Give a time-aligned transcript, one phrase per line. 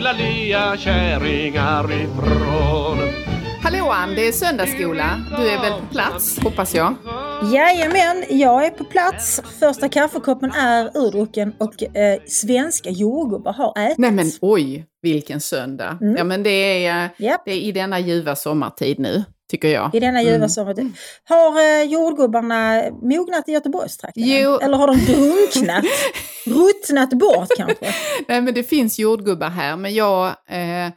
[0.00, 2.98] fula lea kärringar ifrån?
[3.62, 5.20] Hallå Ann, det är söndagsskola.
[5.36, 6.94] Du är väl på plats, hoppas jag?
[7.52, 9.42] Jajamän, jag är på plats.
[9.58, 13.98] Första kaffekoppen är urdrucken och eh, svenska jordgubbar har ätits.
[13.98, 15.98] Nej men oj, vilken söndag.
[16.00, 16.16] Mm.
[16.16, 17.42] Ja men det är, Japp.
[17.44, 19.94] det är i denna ljuva sommartid nu, tycker jag.
[19.94, 20.92] I denna ljuva Mm.
[21.24, 24.22] Har eh, jordgubbarna mognat i Göteborgstrakten?
[24.26, 24.58] Jo.
[24.62, 25.84] Eller har de drunknat?
[26.46, 27.94] Ruttnat bort kanske?
[28.28, 30.92] Nej men det finns jordgubbar här, men jag eh,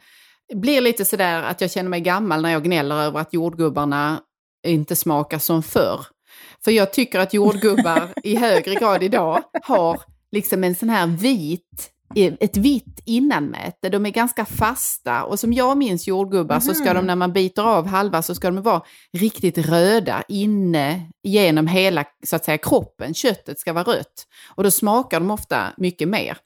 [0.54, 4.20] blir lite sådär att jag känner mig gammal när jag gnäller över att jordgubbarna
[4.66, 6.00] inte smakar som förr.
[6.64, 10.00] För jag tycker att jordgubbar i högre grad idag har
[10.32, 13.88] liksom en sån här vit ett vitt innanmäte.
[13.88, 17.62] De är ganska fasta och som jag minns jordgubbar så ska de när man biter
[17.62, 23.14] av halva så ska de vara riktigt röda inne genom hela så att säga kroppen.
[23.14, 26.36] Köttet ska vara rött och då smakar de ofta mycket mer.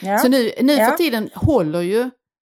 [0.00, 0.18] Ja.
[0.18, 0.90] Så nu, nu Ja.
[0.90, 2.10] för tiden håller ju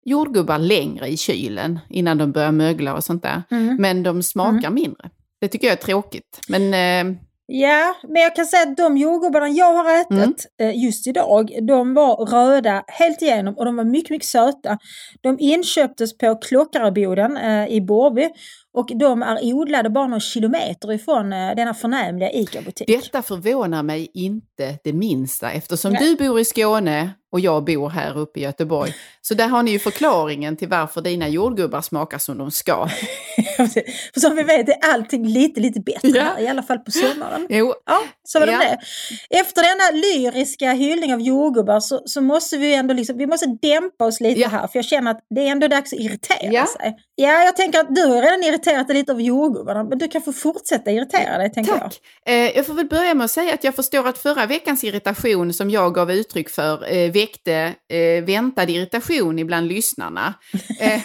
[0.06, 3.44] jordgubbar längre i kylen innan de börjar mögla och sånt där.
[3.52, 3.76] Mm.
[3.76, 5.10] Men de smakar mindre.
[5.42, 6.42] Det tycker jag är tråkigt.
[6.48, 6.74] Men
[7.14, 7.18] eh,
[7.50, 10.34] Ja, men jag kan säga att de jordgubbarna jag har ätit Mm.
[10.76, 14.78] eh, just idag, de var röda helt igenom och de var mycket, mycket söta.
[15.22, 18.30] De inköptes på Klockareboden eh, i Borby
[18.74, 22.88] och de är odlade bara några kilometer ifrån eh, denna förnämliga ICA-butik.
[22.88, 26.04] detta förvånar mig inte det minsta eftersom Nej.
[26.04, 28.94] du bor i Skåne och jag bor här uppe i Göteborg.
[29.22, 32.88] Så där har ni ju förklaringen till varför dina jordgubbar smakar som de ska.
[34.14, 36.24] För som vi vet är allting lite, lite bättre Ja.
[36.24, 37.48] här, i alla fall på sommaren.
[37.50, 38.60] Jo, Ja, så var det Ja.
[38.60, 39.38] det.
[39.40, 44.06] Efter denna lyriska hyllning av jordgubbar så, så måste vi ändå liksom, vi måste dämpa
[44.06, 44.48] oss lite Ja.
[44.48, 46.66] här för jag känner att det är ändå dags att irritera Ja.
[46.66, 46.96] sig.
[47.16, 50.22] Ja, jag tänker att du har redan irriterat dig lite av jordgubbarna men du kan
[50.22, 51.80] få fortsätta irritera dig tänker jag.
[51.82, 52.00] Tack!
[52.26, 55.54] Eh, jag får väl börja med att säga att jag förstår att förra veckans irritation
[55.54, 60.34] som jag gav uttryck för eh, väckte eh, väntad irritation ibland lyssnarna.
[60.80, 61.02] Eh,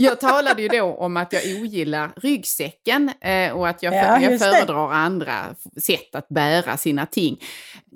[0.00, 4.32] jag talade ju då om att jag ogillar ryggsäcken eh, och att jag, Ja, jag
[4.32, 4.50] just det.
[4.50, 5.34] föredrar andra
[5.82, 7.38] sätt att bära sina ting.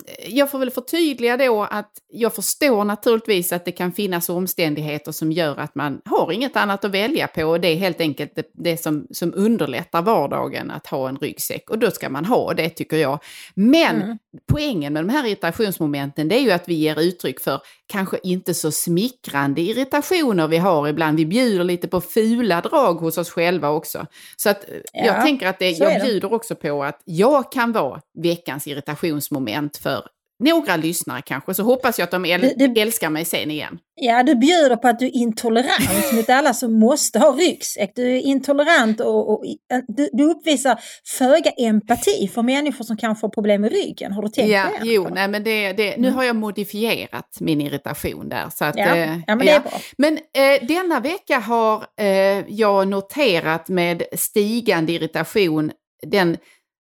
[0.07, 5.11] Eh, Jag får väl förtydliga då att jag förstår naturligtvis att det kan finnas omständigheter
[5.11, 8.31] som gör att man har inget annat att välja på och det är helt enkelt
[8.35, 12.53] det, det som, som underlättar vardagen att ha en ryggsäck och då ska man ha
[12.53, 13.19] det tycker jag.
[13.53, 14.17] Men Mm.
[14.51, 18.53] Poängen med de här irritationsmomenten det är ju att vi ger uttryck för kanske inte
[18.53, 21.17] så smickrande irritationer vi har ibland.
[21.17, 24.05] Vi bjuder lite på fula drag hos oss själva också.
[24.37, 26.05] Så att eh, Ja, jag tänker att det, jag det.
[26.05, 30.07] bjuder också på att jag kan vara veckans irritationsmoment för
[30.43, 31.53] några lyssnare kanske.
[31.53, 33.79] Så hoppas jag att de äl- Det- det- älskar mig sen igen.
[33.95, 37.91] Ja, du bjuder på att du är intolerant mot alla som måste ha ryggsäck.
[37.95, 39.43] Du är intolerant och, och
[39.87, 40.79] du, du uppvisar
[41.17, 44.11] föga empati för människor som kanske har problem med ryggen.
[44.11, 44.91] Har du tänkt Ja, på det?
[44.91, 48.49] jo, nej, men det, det, nu har jag modifierat min irritation där.
[48.55, 49.71] Så att, Ja, eh, ja, men det är bra.
[49.97, 52.07] Men eh, denna vecka har eh,
[52.47, 55.71] jag noterat med stigande irritation
[56.07, 56.37] den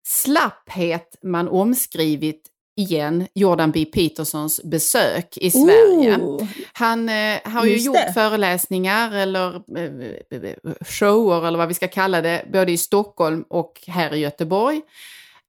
[0.07, 2.41] slapphet man omskrivit
[2.79, 3.85] igen Jordan B.
[3.85, 6.17] Petersons besök i Sverige.
[6.19, 6.47] Ooh.
[6.73, 8.13] Han eh, har ju gjort det.
[8.13, 14.13] föreläsningar eller eh, shower eller vad vi ska kalla det, både i Stockholm och här
[14.13, 14.81] i Göteborg.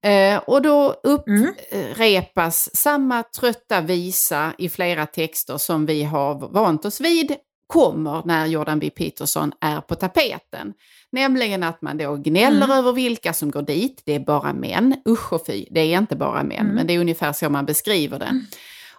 [0.04, 0.94] Eh, och då
[1.26, 1.54] Mm.
[1.72, 7.36] upprepas samma trötta visa i flera texter som vi har vant oss vid
[7.70, 8.90] kommer när Jordan B.
[8.90, 10.72] Peterson är på tapeten.
[11.12, 12.70] Nämligen att man då gnäller Mm.
[12.78, 14.02] över vilka som går dit.
[14.06, 14.96] Det är bara män.
[15.08, 16.74] Usch och fy, det är inte bara män, Mm.
[16.74, 18.40] men det är ungefär så man beskriver det.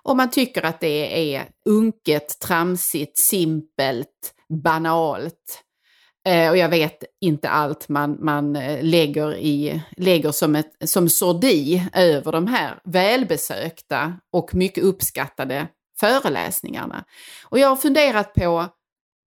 [0.03, 4.33] Och man tycker att det är unket, tramsigt, simpelt,
[4.63, 5.63] banalt.
[6.27, 11.09] Eh, och jag vet inte allt man, man eh, lägger, i, lägger som, ett, som
[11.09, 15.67] sordi över de här välbesökta och mycket uppskattade
[16.01, 17.03] föreläsningarna.
[17.49, 18.65] Och jag har funderat på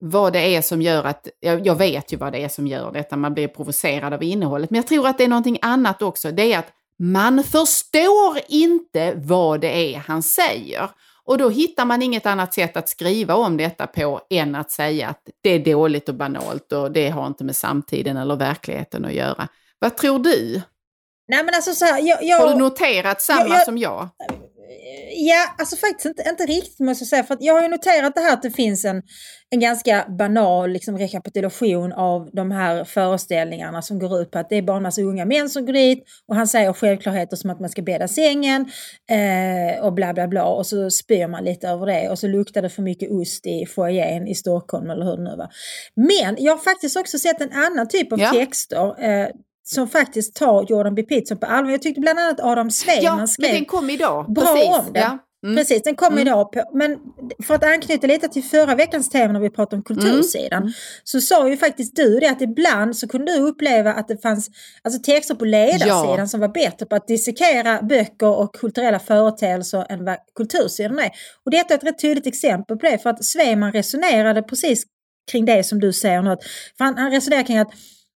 [0.00, 2.92] vad det är som gör att, jag, jag vet ju vad det är som gör
[2.92, 6.30] detta, man blir provocerad av innehållet, men jag tror att det är någonting annat också.
[6.30, 10.90] Det är att man förstår inte vad det är han säger.
[11.24, 15.08] Och då hittar man inget annat sätt att skriva om detta på än att säga
[15.08, 19.12] att det är dåligt och banalt och det har inte med samtiden eller verkligheten att
[19.12, 19.48] göra.
[19.78, 20.62] Vad tror du?
[21.28, 24.08] Nej men alltså så här, jag, jag, Har du noterat samma jag- jag- som jag?
[25.16, 27.24] Ja, alltså faktiskt inte, inte riktigt måste jag säga.
[27.24, 29.02] För jag har ju noterat det här att det finns en,
[29.50, 34.56] en ganska banal liksom, rekapitulation av de här föreställningarna som går ut på att det
[34.56, 37.60] är bara en massa unga män som går dit och han säger självklarheter som att
[37.60, 38.70] man ska bädda sängen
[39.10, 42.62] eh, och bla bla bla och så spyr man lite över det och så luktar
[42.62, 45.48] det för mycket ost i foajén i Stockholm eller hur det nu var.
[45.96, 48.30] Men jag har faktiskt också sett en annan typ av Ja.
[48.30, 49.28] texter eh,
[49.70, 51.02] som faktiskt tar Jordan B.
[51.02, 51.70] Peterson på allvar.
[51.70, 54.32] Jag tyckte bland annat Adam Svejman Ja, men skrev den kom idag.
[54.32, 54.68] bra Precis.
[54.68, 55.02] om den.
[55.02, 55.18] Ja.
[55.46, 55.56] Mm.
[55.56, 56.52] Precis, den kom idag.
[56.52, 56.96] På, men
[57.46, 60.62] för att anknyta lite till förra veckans tema när vi pratade om kultursidan.
[60.62, 60.72] Mm.
[61.04, 64.50] Så sa ju faktiskt du det att ibland så kunde du uppleva att det fanns
[64.82, 66.26] alltså, texter på ledarsidan Ja.
[66.26, 71.10] som var bättre på att dissekera böcker och kulturella företeelser än vad kultursidan är.
[71.44, 74.84] Och detta är ett rätt tydligt exempel på det för att Sveiman resonerade precis
[75.32, 76.30] kring det som du säger nu.
[76.30, 76.42] att-
[76.78, 77.70] För han, han resonerar kring att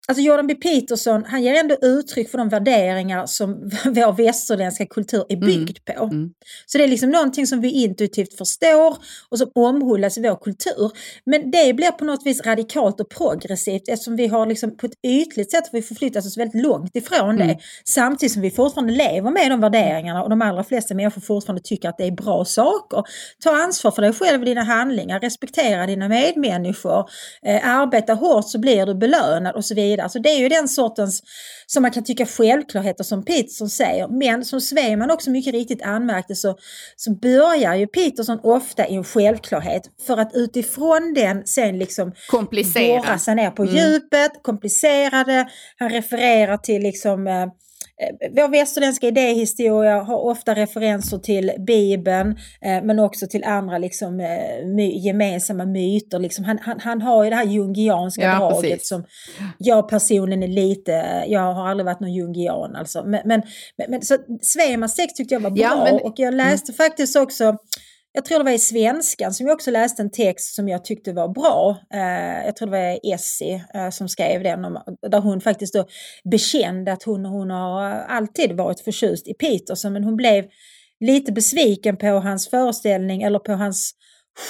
[0.10, 0.56] Alltså Jordan B.
[0.56, 3.50] Peterson, han ger ändå uttryck för de värderingar som
[3.86, 6.04] vår västerländska kultur är byggd på.
[6.04, 6.30] Mm.
[6.66, 8.98] Så det är liksom någonting som vi intuitivt förstår
[9.30, 10.92] och som omhuldas i vår kultur.
[11.26, 15.06] Men det blir på något vis radikalt och progressivt eftersom vi har liksom på ett
[15.08, 17.48] ytligt sätt vi förflyttat oss väldigt långt ifrån Mm.
[17.48, 17.58] det.
[17.86, 21.90] Samtidigt som vi fortfarande lever med de värderingarna och de allra flesta människor fortfarande tycker
[21.90, 23.04] att det är bra saker.
[23.44, 27.10] Ta ansvar för dig själv och dina handlingar, respektera dina medmänniskor,
[27.46, 29.99] eh, arbeta hårt så blir du belönad och så vidare.
[30.08, 31.24] Så det är ju den sortens,
[31.66, 34.08] som man kan tycka självklarheter som Peterson säger.
[34.08, 36.56] Men som Sveiman också mycket riktigt anmärkte så,
[36.96, 43.18] så börjar ju Peterson ofta i en självklarhet för att utifrån den sen liksom Komplicera.
[43.18, 43.76] sig ner på Mm.
[43.76, 45.48] djupet, komplicerade.
[45.78, 47.46] Han refererar till liksom eh,
[48.32, 52.30] vår västerländska idéhistoria har ofta referenser till Bibeln
[52.62, 56.20] eh, men också till andra liksom, eh, gemensamma myter.
[56.20, 56.46] Liksom.
[56.46, 58.88] Han, han, han har ju det här jungianska Ja, draget precis.
[58.88, 59.04] som
[59.58, 63.04] jag personligen är lite, jag har aldrig varit någon jungian alltså.
[63.06, 63.42] Men, men,
[63.88, 67.58] men, så Svemans text tyckte jag var bra Ja, men- och jag läste faktiskt också
[68.12, 71.14] jag tror det var i svenskan som jag också läste en text som jag tyckte
[71.14, 71.78] var bra.
[71.94, 74.80] Eh, jag tror det var Essie eh, som skrev den, om,
[75.12, 75.86] där hon faktiskt då
[76.32, 80.46] bekände att hon, hon har alltid varit förtjust i Peterson, men hon blev
[81.00, 83.92] lite besviken på hans föreställning eller på hans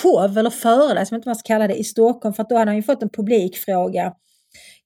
[0.02, 2.70] show eller föreläsning, vet inte man ska kalla det, i Stockholm, för att då hade
[2.72, 4.14] han ju fått en publikfråga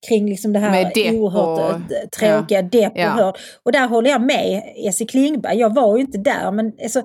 [0.07, 3.09] kring liksom det här depp oerhört och- eh, tråkiga depp och Ja.
[3.09, 3.35] hörd.
[3.63, 7.03] Och där håller jag med Essie Klingberg, jag var ju inte där, men alltså,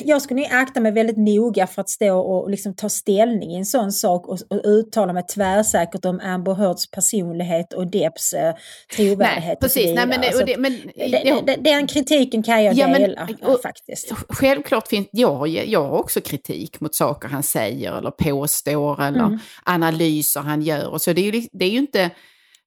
[0.00, 3.64] jag skulle akta mig väldigt noga för att stå och liksom ta ställning i en
[3.66, 8.54] sån sak och, och uttala mig tvärsäkert om Amber Heards personlighet och Depps eh,
[8.96, 9.44] trovärdighet.
[9.46, 9.94] Nej, precis.
[9.94, 13.28] Nej, men, det- och det, men, det, det, den kritiken kan jag Ja, men- dela
[13.42, 14.12] eh, och- faktiskt.
[14.28, 19.38] Självklart finns jag, jag har också kritik mot saker han säger eller påstår eller Mm.
[19.64, 20.88] analyser han gör.
[20.88, 22.10] Och så det, är ju, det är ju inte,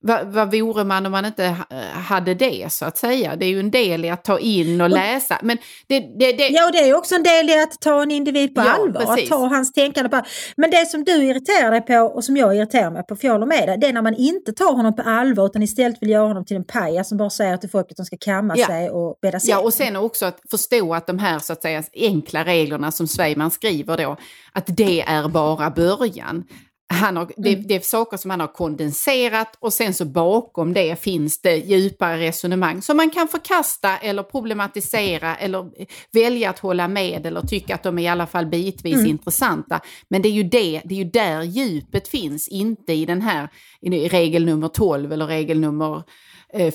[0.07, 3.35] vad, vad vore man om man inte ha- hade det så att säga?
[3.35, 5.39] Det är ju en del i att ta in och läsa.
[5.43, 5.57] Men
[5.87, 8.55] det, det, det, Ja, och det är också en del i att ta en individ
[8.55, 9.29] på Ja, allvar, att precis.
[9.29, 10.21] ta hans tänkande på
[10.57, 13.33] Men det som du irriterar dig på och som jag irriterar mig på, för jag
[13.33, 16.09] håller med dig, det är när man inte tar honom på allvar utan istället vill
[16.09, 18.67] göra honom till en pajas som bara säger till folk att de ska kamma Ja.
[18.67, 19.49] sig och bädda sig.
[19.49, 23.07] Ja, och sen också att förstå att de här så att säga enkla reglerna som
[23.07, 24.17] Sveiman skriver då,
[24.53, 26.43] att det är bara början.
[26.87, 31.01] Han har, det, det är saker som han har kondenserat och sen så bakom det
[31.01, 35.65] finns det djupare resonemang som man kan förkasta eller problematisera eller
[36.11, 39.81] välja att hålla med eller tycka att de är i alla fall bitvis intressanta.
[40.07, 43.49] Men det är ju det, det är ju där djupet finns, inte i den här
[43.81, 46.03] i regel nummer 12 eller regel nummer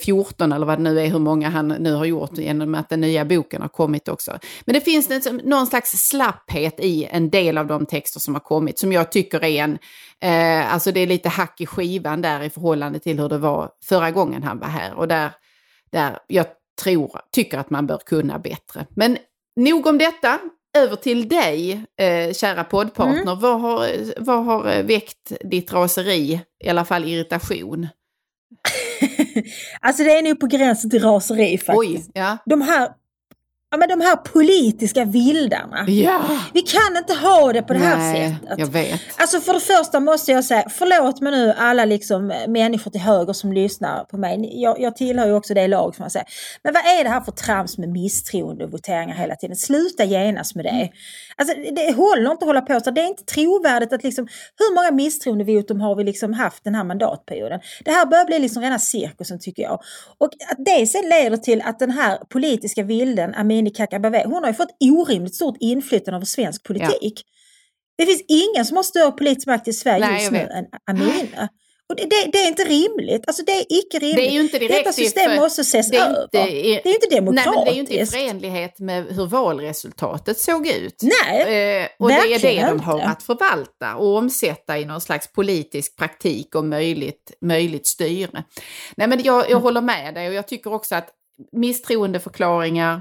[0.01, 3.01] 14 eller vad det nu är, hur många han nu har gjort genom att den
[3.01, 4.39] nya boken har kommit också.
[4.65, 8.41] Men det finns liksom någon slags slapphet i en del av de texter som har
[8.41, 9.79] kommit som jag tycker är en,
[10.21, 13.71] eh, alltså det är lite hack i skivan där i förhållande till hur det var
[13.85, 14.95] förra gången han var här.
[14.95, 15.31] Och där,
[15.93, 16.47] där jag
[16.83, 18.87] tror, tycker att man bör kunna bättre.
[18.95, 19.19] Men
[19.57, 20.39] nog om detta.
[20.79, 23.35] Över till dig, eh, kära poddpartner.
[23.35, 27.89] Vad, har, vad har eh, väckt ditt raseri, i alla fall irritation?
[29.81, 31.69] alltså det är nog på gränsen till raseri faktiskt.
[31.79, 32.39] Oj, ja.
[32.47, 32.89] De här,
[33.71, 35.85] ja, men de här politiska vildarna.
[35.89, 36.21] Ja,
[36.55, 38.59] Vi kan inte ha det på det här Nej, sättet.
[38.59, 39.01] jag vet.
[39.17, 43.01] Alltså för det första måste jag säga, förlåt mig nu alla liksom eh, människor till
[43.01, 44.63] höger som lyssnar på mig.
[44.63, 46.27] Jag, jag tillhör ju också det lag som man säger.
[46.65, 49.57] Men vad är det här för trams med misstroendevoteringar hela tiden?
[49.57, 50.91] Sluta genast med det.
[51.41, 52.91] Alltså det, håller inte att hålla på så.
[52.91, 54.29] Det är inte trovärdigt att liksom,
[54.59, 57.61] hur många misstroendevotum har vi liksom haft den här mandatperioden?
[57.85, 59.81] Det här börjar bli liksom rena cirkusen tycker jag.
[60.19, 64.51] Och att det sen leder till att den här politiska vilden, Amineh Kakabaveh, hon har
[64.51, 67.23] ju fått orimligt stort inflytande över svensk politik.
[67.99, 70.51] Det finns ingen som har större politisk makt i Sverige Nej, just nu vet.
[70.51, 71.49] än Amina.
[71.91, 73.25] Och det, det, det, är inte rimligt.
[73.27, 74.17] Alltså det är icke rimligt.
[74.17, 76.23] Det är ju inte direkt Detta system måste ses det är över.
[76.23, 77.47] Inte, det är ju inte demokratiskt.
[77.47, 81.03] Nej, men det är ju inte i förenlighet med hur valresultatet såg ut.
[81.03, 81.41] Nej,
[81.83, 85.97] eh, Och det är det de har att förvalta och omsätta i någon slags politisk
[85.97, 88.45] praktik och möjligt, möjligt styre.
[88.97, 89.63] Nej, men jag, jag Mm.
[89.63, 91.09] håller med dig och jag tycker också att
[91.53, 93.01] misstroendeförklaringar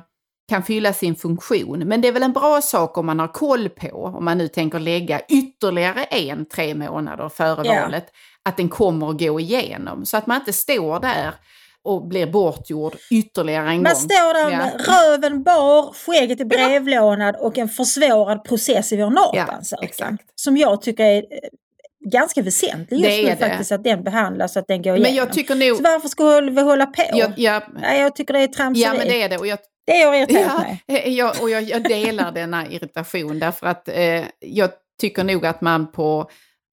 [0.49, 1.79] kan fylla sin funktion.
[1.79, 4.47] Men det är väl en bra sak om man har koll på, om man nu
[4.47, 7.81] tänker lägga ytterligare en, tre månader före Ja.
[7.81, 8.05] valet,
[8.45, 10.05] att den kommer att gå igenom.
[10.05, 11.33] Så att man inte står där
[11.83, 13.95] och blir bortgjord ytterligare en Man gång.
[13.95, 14.57] står där Ja.
[14.57, 19.83] med röven bar, skägget är brevlånad och en försvårad process i vår NATO-ansökan.
[19.89, 20.23] exakt.
[20.35, 21.23] som jag tycker är eh,
[22.11, 25.15] ganska väsentlig just nu faktiskt, att den behandlas så att den går Men igenom.
[25.17, 25.77] jag tycker nog...
[25.77, 27.03] Så varför ska vi hålla på?
[27.13, 28.83] Jag, jag, Nej, jag tycker det är tramseri.
[28.85, 29.37] ja, men det är det.
[29.37, 30.83] Och jag, det har irriterat ja, mig.
[31.05, 34.69] eh, jag, och jag, jag delar denna irritation därför att eh, jag
[35.01, 36.29] tycker nog att man på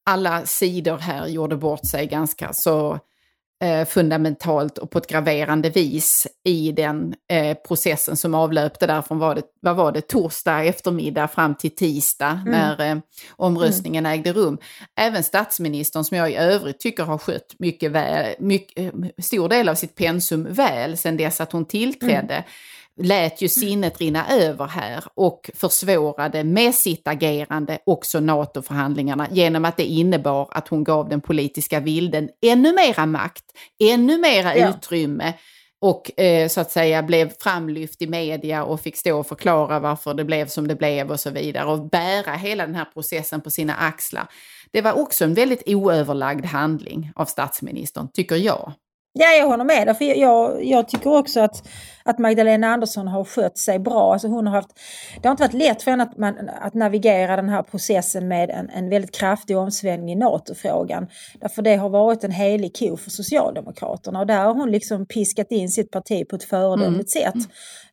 [0.06, 2.98] alla sidor här gjorde bort sig ganska så
[3.64, 9.18] eh, fundamentalt och på ett graverande vis i den eh, processen som avlöpte där från,
[9.18, 12.98] vad, det, vad var det, torsdag eftermiddag fram till tisdag när eh,
[13.36, 14.58] omröstningen ägde rum.
[14.96, 19.68] Även statsministern som jag i övrigt tycker har skött mycket väl, mycket, eh, stor del
[19.68, 22.44] av sitt pensum väl sedan dess att hon tillträdde
[23.02, 29.76] lät ju sinnet rinna över här och försvårade med sitt agerande också NATO-förhandlingarna genom att
[29.76, 33.44] det innebar att hon gav den politiska vilden ännu mera makt,
[33.84, 34.68] ännu mera Ja.
[34.68, 35.32] utrymme
[35.80, 40.14] och eh, så att säga blev framlyft i media och fick stå och förklara varför
[40.14, 43.50] det blev som det blev och så vidare och bära hela den här processen på
[43.50, 44.28] sina axlar.
[44.72, 48.72] Det var också en väldigt oöverlagd handling av statsministern, tycker jag.
[49.18, 49.94] Ja, jag håller med dig.
[49.94, 51.68] För jag, jag tycker också att,
[52.06, 54.12] att Magdalena Andersson har skött sig bra.
[54.12, 54.68] Alltså hon har haft,
[55.22, 58.50] det har inte varit lätt för henne att, man, att navigera den här processen med
[58.50, 61.06] en, en väldigt kraftig omsvängning i NATO-frågan.
[61.40, 65.52] Därför det har varit en helig ko för Socialdemokraterna och där har hon liksom piskat
[65.52, 67.34] in sitt parti på ett föredömligt sätt.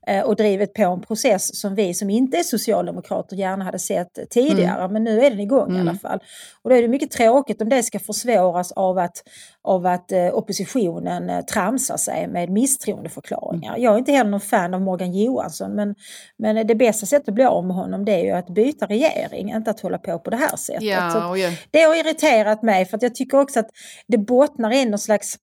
[0.08, 4.20] eh, Och drivit på en process som vi som inte är socialdemokrater gärna hade sett
[4.29, 4.88] tidigare.
[4.89, 6.20] Men nu är den igång i alla fall.
[6.62, 9.24] Och då är det mycket tråkigt om det ska försvåras av att,
[9.62, 13.77] av att eh, oppositionen eh, tramsar sig med misstroendeförklaringar.
[13.77, 15.95] Jag inte heller någon fan av Morgan Johansson men,
[16.38, 19.51] men det bästa sättet att bli av med honom det är ju att byta regering,
[19.51, 20.83] inte att hålla på på det här sättet.
[20.83, 23.69] Ja, jag, det har irriterat mig för att jag tycker också att
[24.07, 25.38] det bottnar i någon slags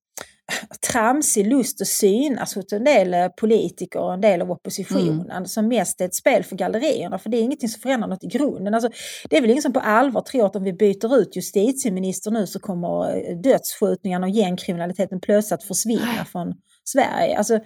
[0.92, 5.68] tramsig lust att synas hos en del eh, politiker och en del av oppositionen som
[5.68, 8.74] mest är ett spel för gallerierna för det är ingenting som förändrar något i grunden.
[8.74, 8.90] Alltså,
[9.30, 12.46] det är väl ingen som på allvar tror att om vi byter ut justitieminister nu
[12.46, 17.38] så kommer eh, dödsskjutningarna och gängkriminaliteten plötsligt att försvinna från Sverige.
[17.38, 17.60] Alltså,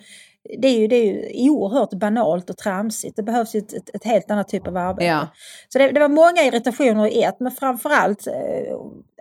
[0.58, 3.16] det är, ju, det är ju oerhört banalt och tramsigt.
[3.16, 5.04] Det behövs ju ett, ett, ett helt annat typ av arbete.
[5.04, 5.28] Ja.
[5.68, 8.34] Så det, det var många irritationer i ett, men framförallt, eh,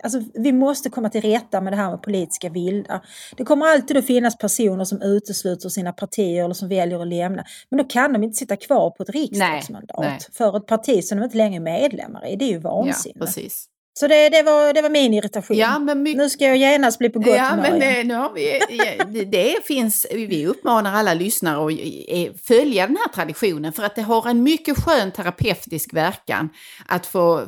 [0.02, 3.02] alltså, vi måste komma till rätta med det här med politiska vilda.
[3.36, 7.44] Det kommer alltid att finnas personer som utesluter sina partier eller som väljer att lämna.
[7.68, 10.18] Men då kan de inte sitta kvar på ett riksdagsmandat nej.
[10.32, 12.36] för ett parti som de inte längre är medlemmar i.
[12.36, 13.20] Det är ju ja, vansinne.
[13.20, 13.68] precis.
[13.96, 15.56] Så det, det, var, det var min irritation.
[15.56, 16.18] Ja, men mycket...
[16.18, 19.04] Nu ska jag genast bli på gott Ja, humör men eh, nu har vi, ja,
[19.04, 23.94] det, det finns, vi uppmanar alla lyssnare att eh, följa den här traditionen för att
[23.94, 26.48] det har en mycket skön terapeutisk verkan
[26.86, 27.46] att få eh,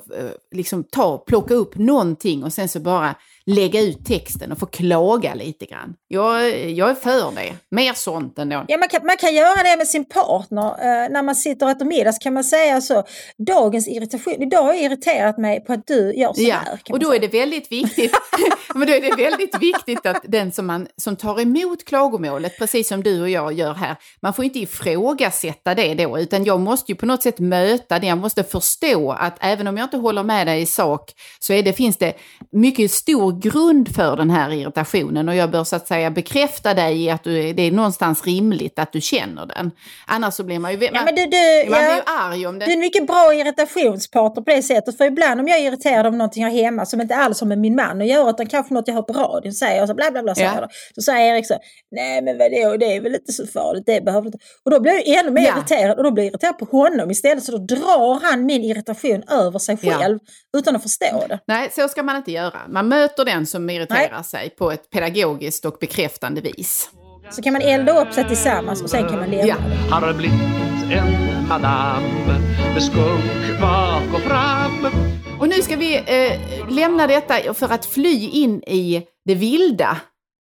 [0.55, 3.15] liksom ta, plocka upp någonting och sen så bara
[3.51, 5.95] lägga ut texten och få klaga lite grann.
[6.09, 7.53] Jag, jag är för det.
[7.71, 8.65] Mer sånt ändå.
[8.69, 10.67] Ja, man, kan, man kan göra det med sin partner.
[10.69, 13.05] Eh, när man sitter och äter middag så kan man säga så.
[13.47, 16.79] Dagens irritation, idag har jag irriterat mig på att du gör så Ja, här.
[16.91, 17.17] och då säga.
[17.17, 18.13] är det väldigt viktigt,
[18.75, 22.89] men då är det väldigt viktigt att den som, man, som tar emot klagomålet, precis
[22.89, 26.93] som du och jag gör här, man får inte ifrågasätta det då, utan jag måste
[26.93, 30.23] ju på något sätt möta det, jag måste förstå att även om jag inte håller
[30.23, 32.15] med dig i sak så är det, finns det
[32.53, 37.05] mycket stor grund för den här irritationen och jag bör så att säga bekräfta dig
[37.05, 39.71] i att du, det är någonstans rimligt att du känner den.
[40.07, 42.47] Annars så blir man ju, Ja, man, men du, du, man blir ju ja, arg
[42.47, 42.65] om det.
[42.65, 44.97] du är en mycket bra irritationspartner på det sättet.
[44.97, 47.59] För ibland om jag är irriterad av någonting här hemma som inte alls har med
[47.59, 50.11] min man att göra utan kanske något jag hör på radion säger och så bla
[50.11, 50.55] bla bla säger Ja.
[50.55, 50.69] jag då.
[50.95, 51.55] Så säger Erik så,
[51.91, 54.39] nej men vadå, det är väl inte så farligt, det behöver inte.
[54.65, 55.57] Och då blir jag ännu mer Ja.
[55.57, 57.45] irriterad och då blir jag irriterad på honom istället.
[57.45, 59.93] Så då drar han min irritation över sig Ja.
[59.93, 60.19] själv
[60.57, 61.39] utan att förstå det.
[61.47, 62.59] Nej, så ska man inte göra.
[62.69, 66.91] Man möter den som irriterar sig på ett pedagogiskt och bekräftande vis.
[67.31, 69.47] Så kan man elda upp sig tillsammans och sen kan man leva.
[69.47, 69.57] Ja.
[69.91, 70.41] Har blivit
[70.93, 72.03] en madam
[72.75, 74.87] med skunk bak och fram
[75.41, 80.01] Och nu ska vi eh, lämna detta för att fly in i det vilda,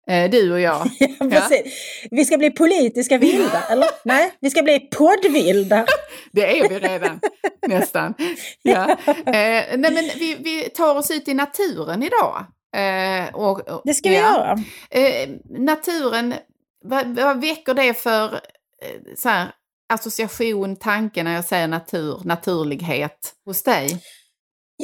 [0.08, 0.86] eh, du och jag.
[0.98, 1.62] Ja, precis.
[2.10, 3.88] Vi ska bli politiska vilda, eller?
[4.04, 5.86] Nej, vi ska bli poddvilda.
[6.32, 7.20] Det är vi redan,
[7.66, 8.14] nästan.
[8.62, 8.96] Ja.
[9.06, 12.46] Eh, nej, men vi, vi tar oss ut i naturen idag.
[12.76, 14.22] Eh, och, och, Det ska vi ja.
[14.22, 14.58] göra.
[14.90, 16.34] Eh, naturen,
[16.84, 19.52] vad, vad väcker det för eh, så här,
[19.92, 24.00] association, tanke när jag säger natur, naturlighet hos dig?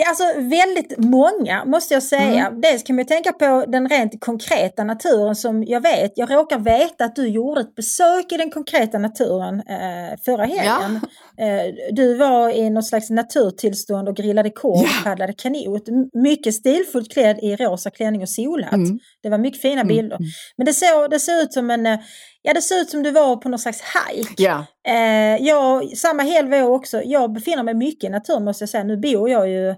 [0.00, 2.46] Ja, alltså väldigt många måste jag säga.
[2.46, 2.60] Mm.
[2.60, 7.04] Dels kan man tänka på den rent konkreta naturen som jag vet, jag råkar veta
[7.04, 11.00] att du gjorde ett besök i den konkreta naturen eh, förra helgen.
[11.40, 15.82] Eh, du var i något slags naturtillstånd och grillade korv och paddlade kanot.
[16.12, 18.72] Mycket stilfullt klädd i rosa klänning och solhatt.
[18.72, 18.98] Mm.
[19.22, 20.18] Det var mycket fina bilder.
[20.56, 21.98] Men det såg det såg ut som en, eh,
[22.42, 24.42] ja det såg ut som du var på någon slags hike.
[24.42, 24.66] Ja.
[24.88, 28.68] Eh, jag, samma helg var jag också, jag befinner mig mycket i naturen måste jag
[28.68, 28.84] säga.
[28.84, 29.74] Nu bor jag ju, ja,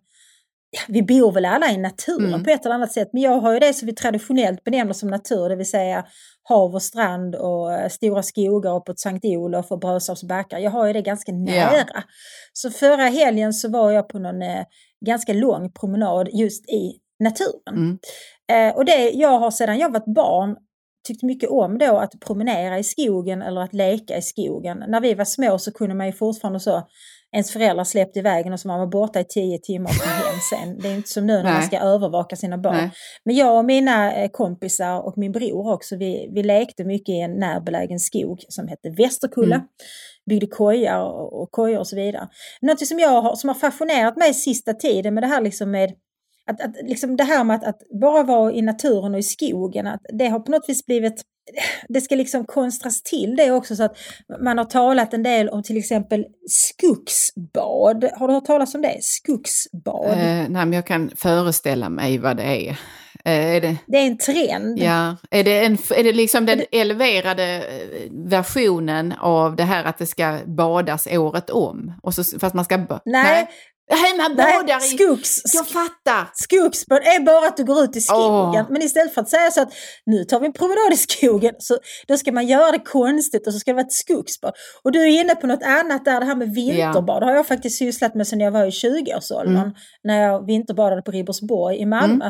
[0.89, 2.45] vi bor väl alla i naturen Mm.
[2.45, 3.09] på ett eller annat sätt.
[3.13, 6.05] Men jag har ju det som vi traditionellt benämner som natur, det vill säga
[6.43, 10.59] hav och strand och eh, stora skogar uppåt Sankt Olof och Brösarps backar.
[10.59, 12.03] Jag har ju det ganska nära.
[12.53, 14.65] Så förra helgen så var jag på någon eh,
[15.07, 16.93] ganska lång promenad just i
[17.25, 17.77] naturen.
[17.77, 17.99] Mm.
[18.53, 20.57] Eh, och det jag har sedan jag var barn
[21.09, 24.85] tyckt mycket om då att promenera i skogen eller att leka i skogen.
[24.89, 26.83] När vi var små så kunde man ju fortfarande så,
[27.33, 30.41] ens föräldrar släppte iväg och så var man borta i tio timmar och kom hem
[30.51, 30.79] sen.
[30.79, 31.67] Det är inte som nu när man Nej.
[31.67, 32.77] ska övervaka sina barn.
[32.77, 32.91] Nej.
[33.25, 37.21] Men jag och mina eh, kompisar och min bror också, vi, vi lekte mycket i
[37.21, 39.55] en närbelägen skog som hette Västerkulla.
[39.55, 39.67] Mm.
[40.27, 42.29] Byggde kojar och, och kojor och så vidare.
[42.61, 45.93] Något som jag har, som har fascinerat mig sista tiden med det här liksom med
[46.47, 49.87] att, att liksom det här med att, att bara vara i naturen och i skogen,
[49.87, 51.23] att det har på något vis blivit
[51.89, 53.97] det ska liksom konstras till det också så att
[54.45, 58.05] man har talat en del om till exempel skogsbad.
[58.17, 58.99] Har du hört talas om det?
[59.03, 60.11] Skogsbad.
[60.11, 62.71] Eh, nej, men jag kan föreställa mig vad det är.
[63.25, 64.79] Eh, är det, Det är en trend.
[64.79, 69.99] ja, är det, en, är det liksom den eleverade eh, versionen av det här att
[69.99, 71.93] det ska badas året om?
[72.03, 72.79] Och så, fast man ska...
[72.79, 73.49] ba- Nej.
[73.91, 74.81] Nej, man badar i...
[74.81, 76.31] skogs, Jag fattar!
[76.35, 78.65] skogsbad är bara att du går ut i skogen.
[78.65, 78.71] Åh.
[78.71, 79.73] Men istället för att säga så att
[80.07, 81.79] nu tar vi en promenad i skogen, så
[82.09, 84.53] då ska man göra det konstigt och så ska det vara ett skogsbad.
[84.83, 87.23] Och du är inne på något annat där, det här med vinterbad.
[87.23, 89.57] Det har jag faktiskt sysslat med sedan jag var i 20-årsåldern.
[89.57, 89.71] Mm.
[90.05, 92.27] När jag vinterbadade på Ribersborg i Malmö.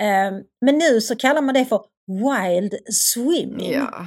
[0.00, 3.72] Eh, men nu så kallar man det för wild swimming.
[3.72, 4.06] Ja.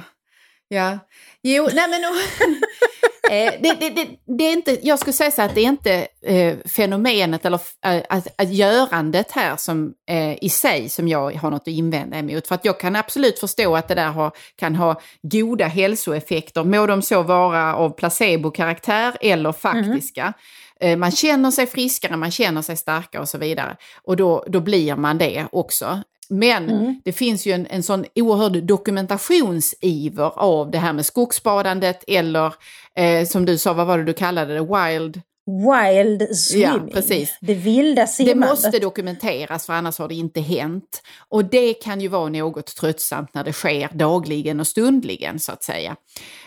[0.68, 0.98] Ja.
[1.42, 2.00] Jo, nej men...
[3.30, 6.06] eh, det, det, det, det är inte, jag skulle säga så att det är inte
[6.26, 11.50] eh, fenomenet eller eh, att, att görandet här som eh, i sig som jag har
[11.50, 12.48] något att invända emot.
[12.48, 16.86] För att jag kan absolut förstå att det där har, kan ha goda hälsoeffekter, må
[16.86, 20.32] de så vara av placebo-karaktär eller faktiska.
[20.80, 23.76] Eh, Man känner sig friskare, man känner sig starkare och så vidare.
[24.02, 26.02] Och då, då blir man det också.
[26.30, 27.00] Men Mm.
[27.04, 32.54] det finns ju en, en sån oerhörd dokumentationsiver av det här med skogsbadandet eller
[32.98, 35.20] eh, som du sa, vad var det du kallade det, wild?
[35.46, 36.90] Wild swimming.
[36.92, 37.38] precis.
[37.40, 38.50] Det vilda Det simmandet.
[38.50, 41.02] måste dokumenteras för annars har det inte hänt.
[41.28, 45.64] Och det kan ju vara något tröttsamt när det sker dagligen och stundligen så att
[45.64, 45.96] säga.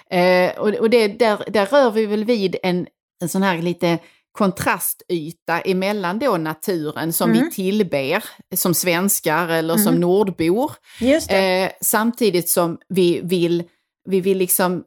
[0.09, 2.87] Eh, och och det, där, där rör vi väl vid en,
[3.21, 3.97] en sån här lite
[4.33, 7.43] kontrastyta emellan då naturen som Mm.
[7.43, 8.23] vi tillber
[8.55, 9.99] som svenskar eller som Mm.
[10.01, 10.71] nordbor.
[10.99, 11.63] Just det.
[11.63, 13.63] Eh, samtidigt som vi vill,
[14.09, 14.83] vi vill liksom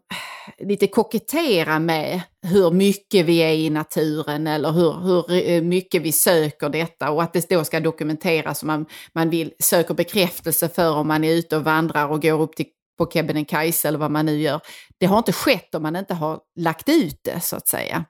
[0.59, 6.13] lite kokettera med hur mycket vi är i naturen eller hur, hur eh, mycket vi
[6.13, 11.09] söker detta och att det då ska dokumenteras man, man vill söker bekräftelse för om
[11.09, 12.67] man är ute och vandrar och går upp till
[12.99, 14.61] på Kebnekaise eller vad man nu gör.
[15.01, 18.05] Det har inte skett om man inte har lagt ut det så att säga.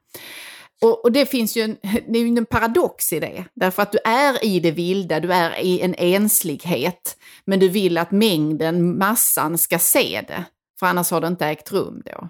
[0.82, 1.76] Och, och det finns ju en,
[2.08, 5.32] det är ju en paradox i det, därför att du är i det vilda, du
[5.32, 10.44] är i en enslighet, men du vill att mängden, massan ska se det,
[10.80, 12.28] för annars har det inte ägt rum då.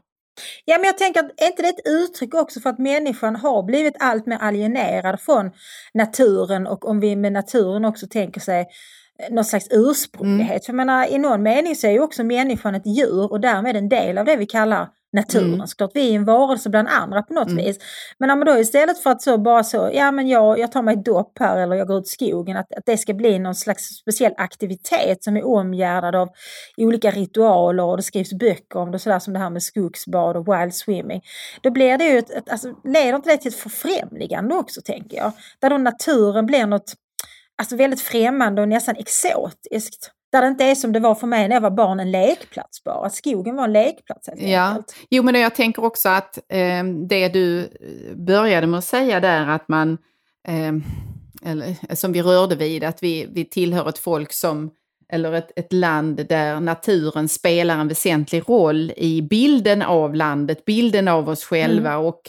[0.65, 3.63] Ja, men jag tänker att är inte det ett uttryck också för att människan har
[3.63, 5.51] blivit allt mer alienerad från
[5.95, 6.67] naturen?
[6.67, 8.61] Och om vi med naturen också tänker sig
[9.19, 10.67] eh, någon slags ursprunglighet.
[10.67, 13.77] För jag menar, i någon mening så är ju också människan ett djur och därmed
[13.77, 15.55] en del av det vi kallar naturen.
[15.55, 15.67] Mm.
[15.67, 17.65] Såklart, vi är en varelse bland andra på något Mm.
[17.65, 17.79] vis.
[18.19, 20.83] Men om man då istället för att så bara så, ja men jag, jag tar
[20.83, 23.39] mig ett dopp här eller jag går ut i skogen, att, att det ska bli
[23.39, 26.29] någon slags speciell aktivitet som är omgärdad av
[26.77, 30.49] olika ritualer och det skrivs böcker om det, sådär som det här med skogsbad och
[30.49, 31.21] wild swimming.
[31.61, 35.17] Då blir det ju ett, ett alltså, leder inte det till ett förfrämligande också tänker
[35.17, 35.33] jag?
[35.61, 36.95] Där då naturen blir något
[37.59, 40.13] alltså, väldigt främmande och nästan exotiskt.
[40.37, 42.85] Där det inte är som det var för mig när jag var barn, en lekplats
[42.85, 43.07] bara.
[43.07, 44.95] Att skogen var en lekplats helt Ja, enkelt.
[45.11, 47.69] jo men jag tänker också att eh, det du
[48.15, 49.99] började med att säga där att man,
[50.49, 50.73] eh,
[51.51, 54.71] eller, som vi rörde vid, att vi, vi tillhör ett folk som,
[55.13, 61.09] eller ett, ett land där naturen spelar en väsentlig roll i bilden av landet, bilden
[61.09, 62.21] av oss själva och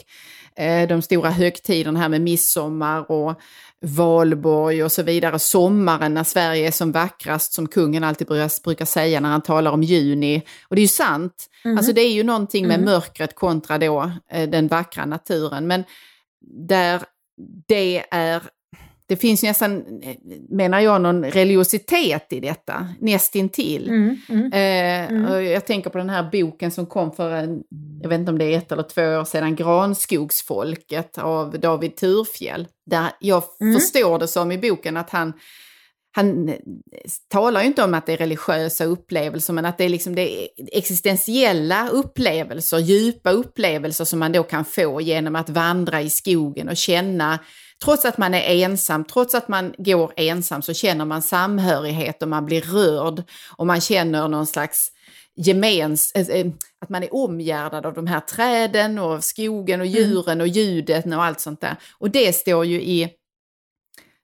[0.56, 3.40] eh, de stora högtiderna här med midsommar och
[3.80, 5.38] valborg och så vidare.
[5.38, 8.26] Sommaren när Sverige är som vackrast, som kungen alltid
[8.64, 10.42] brukar säga när han talar om juni.
[10.68, 11.46] Och det är ju sant.
[11.64, 11.78] Mm.
[11.78, 12.84] Alltså det är ju någonting med mm.
[12.84, 15.66] mörkret kontra då eh, den vackra naturen.
[15.66, 15.84] Men
[16.68, 17.02] där
[17.68, 18.42] det är
[19.08, 19.84] det finns nästan,
[20.48, 23.88] menar jag, någon religiositet i detta, nästintill.
[23.88, 25.44] Mm, mm, eh, mm.
[25.44, 27.62] Jag tänker på den här boken som kom för, en,
[28.02, 32.68] jag vet inte om det är ett eller två år sedan, Granskogsfolket av David Turfjell.
[32.86, 33.74] Där jag mm.
[33.74, 35.32] förstår det som i boken att han,
[36.12, 36.54] han
[37.28, 40.48] talar ju inte om att det är religiösa upplevelser, men att det är, liksom det
[40.72, 46.76] existentiella upplevelser, djupa upplevelser som man då kan få genom att vandra i skogen och
[46.76, 47.38] känna
[47.84, 52.28] trots att man är ensam, trots att man går ensam så känner man samhörighet och
[52.28, 53.22] man blir rörd
[53.56, 54.92] och man känner någon slags
[55.36, 56.46] gemens, äh,
[56.80, 59.98] att man är omgärdad av de här träden och skogen och mm.
[59.98, 61.76] djuren och ljudet och allt sånt där.
[61.98, 63.08] Och det står ju i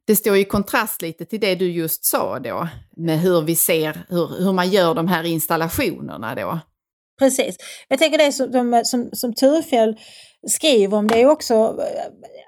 [0.06, 4.04] det står i kontrast lite till det du just sa då, med hur vi ser
[4.08, 6.60] hur, hur man gör de här installationerna då.
[7.18, 7.56] Precis.
[7.88, 9.96] Jag tänker det som, som, som Turfjell
[10.46, 11.80] skriver om det är också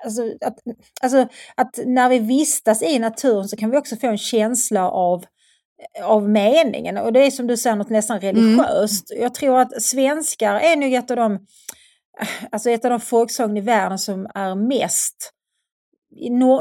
[0.05, 0.59] alltså, att,
[1.03, 5.25] alltså, att när vi vistas i naturen så kan vi också få en känsla av
[6.03, 8.35] av meningen och det är som du säger något nästan mm.
[8.37, 9.11] religiöst.
[9.11, 9.23] Mm.
[9.23, 11.39] Jag tror att svenskar är nog ett av de,
[12.51, 15.33] alltså ett av de folkslagen i världen som är mest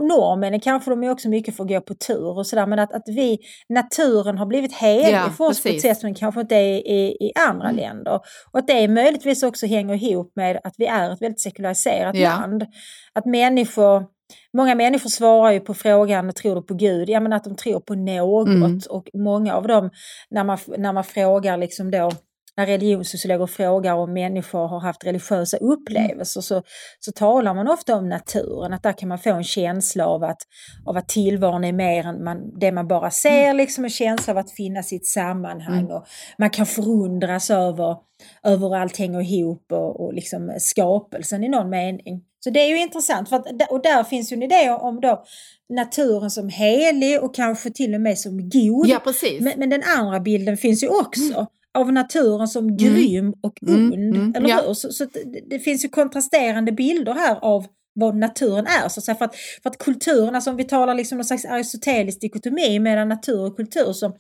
[0.02, 2.94] norrmännen kanske de är också mycket för att gå på tur och sådär men att,
[2.94, 3.40] att vi,
[3.70, 5.64] naturen har blivit helig ja, för oss precis.
[5.64, 7.76] på ett sätt som kanske inte är i, i andra mm.
[7.76, 8.20] länder.
[8.52, 12.30] Och att det möjligtvis också hänger ihop med att vi är ett väldigt sekulariserat ja.
[12.30, 12.66] land.
[13.14, 14.06] Att människor,
[14.54, 17.10] många människor svarar ju på frågan tror du på Gud?
[17.10, 18.80] Ja men att de tror på något mm.
[18.90, 19.90] och många av dem
[20.30, 22.12] när man, när man frågar liksom då
[22.58, 26.64] när religionssociologer frågar om människor har haft religiösa upplevelser så,
[27.00, 30.42] så talar man ofta om naturen, att där kan man få en känsla av att,
[30.86, 33.58] av att tillvaron är mer än man, det man bara ser, mm.
[33.58, 35.80] liksom en känsla av att finnas i ett sammanhang.
[35.80, 35.92] Mm.
[35.92, 36.06] Och
[36.38, 37.98] man kan förundras över,
[38.44, 42.24] över allt hänger ihop och, och liksom skapelsen i någon mening.
[42.40, 45.24] Så det är ju intressant, för att, och där finns ju en idé om då
[45.70, 48.88] naturen som helig och kanske till och med som god.
[48.88, 49.42] Ja, precis.
[49.42, 51.34] Men, men den andra bilden finns ju också.
[51.34, 52.78] Mm av naturen som mm.
[52.78, 54.16] grym och mm, ond.
[54.16, 54.62] Mm, eller ja.
[54.68, 54.74] hur?
[54.74, 58.90] Så, så det, det, finns ju kontrasterande bilder här av vad naturen är.
[58.90, 62.80] Så för, att, för att kulturen, alltså om vi talar liksom någon slags aristotelisk dikotomi
[62.80, 64.16] mellan natur och kultur så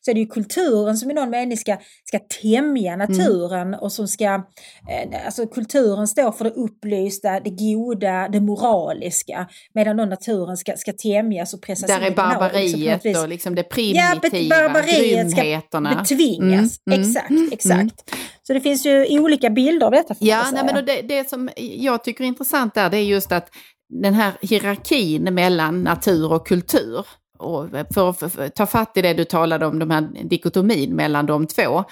[0.00, 3.08] så är det ju kulturen som i någon mening ska, ska tämja mm.
[3.08, 3.80] naturen mm.
[3.80, 9.96] och som ska, eh, alltså kulturen står för det upplysta, det goda, det moraliska, medan
[9.96, 14.68] då naturen ska, ska tämjas och pressas Där är barbariet och liksom det primitiva, ja,
[14.68, 15.90] barbariet grymheterna.
[15.90, 16.80] ska betvingas.
[16.86, 17.50] Mm, mm, exakt, mm.
[17.52, 18.14] exakt.
[18.42, 20.14] Så det finns ju olika bilder av detta.
[20.18, 23.50] Ja, nej, men det, det som jag tycker är intressant där, det är just att
[23.88, 27.06] den här hierarkin mellan natur och kultur
[27.38, 31.46] och för att ta fatt i det du talade om, de här dikotomin mellan de
[31.46, 31.84] två,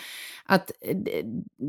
[0.46, 0.70] att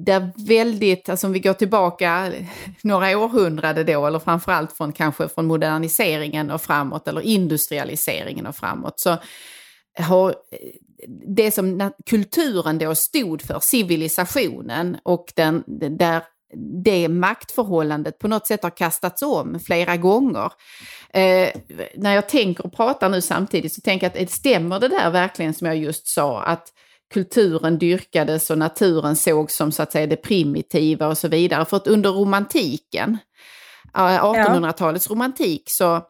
[0.06, 2.32] det är väldigt, alltså om vi går tillbaka
[2.82, 9.00] några århundraden då, eller framförallt från kanske från moderniseringen och framåt, eller industrialiseringen och framåt,
[9.00, 9.18] så
[10.00, 10.36] har eh,
[11.36, 15.64] det som kulturen då stod för, civilisationen och den,
[15.98, 16.24] där
[16.84, 20.52] det maktförhållandet på något sätt har kastats om flera gånger.
[21.10, 21.50] Eh,
[21.96, 25.54] när jag tänker och pratar nu samtidigt så tänker jag att stämmer det där verkligen
[25.54, 26.74] som jag just sa, att
[27.14, 31.66] kulturen dyrkades och naturen sågs som så att säga det primitiva och så vidare.
[31.66, 33.18] För att under romantiken,
[33.94, 36.02] 1800-talets romantik, så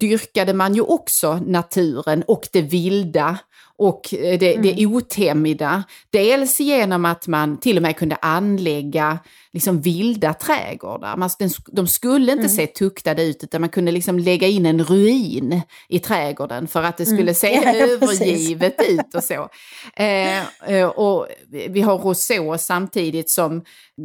[0.00, 3.38] dyrkade man ju också naturen och det vilda
[3.78, 4.62] och eh, det, mm.
[4.62, 5.82] det otämjda.
[6.10, 9.18] Dels genom att man till och med kunde anlägga
[9.52, 11.16] liksom vilda trädgårdar.
[11.16, 11.30] Man,
[11.66, 12.56] de skulle inte mm.
[12.56, 16.96] se tuktade ut utan man kunde liksom lägga in en ruin i trädgården för att
[16.96, 17.34] det skulle mm.
[17.34, 19.48] se ja, övergivet ut och så.
[19.96, 20.38] Eh,
[20.72, 21.26] eh, och
[21.68, 23.56] vi har Rousseau samtidigt som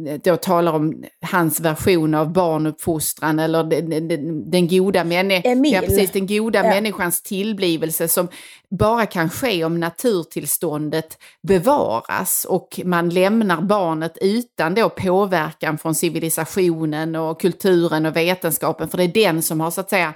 [0.08, 5.80] eh, då talar om hans version av barnuppfostran eller den, den, den goda, männi ja,
[5.80, 6.70] precis, den goda ja.
[6.70, 8.28] människans tillblivelse som
[8.70, 15.37] bara kan ske om naturtillståndet bevaras och man lämnar barnet utan då påverkan
[15.82, 20.14] från civilisationen och kulturen och vetenskapen, för det är den som har så att säga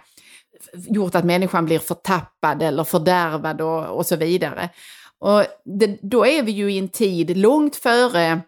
[0.74, 4.68] gjort att människan blir förtappad eller fördärvad och, och så vidare.
[5.18, 8.40] Och det, då är vi ju i en tid långt före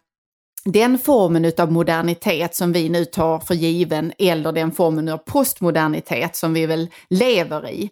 [0.65, 6.37] den formen av modernitet som vi nu tar för given eller den formen av postmodernitet
[6.37, 7.91] som vi väl lever i.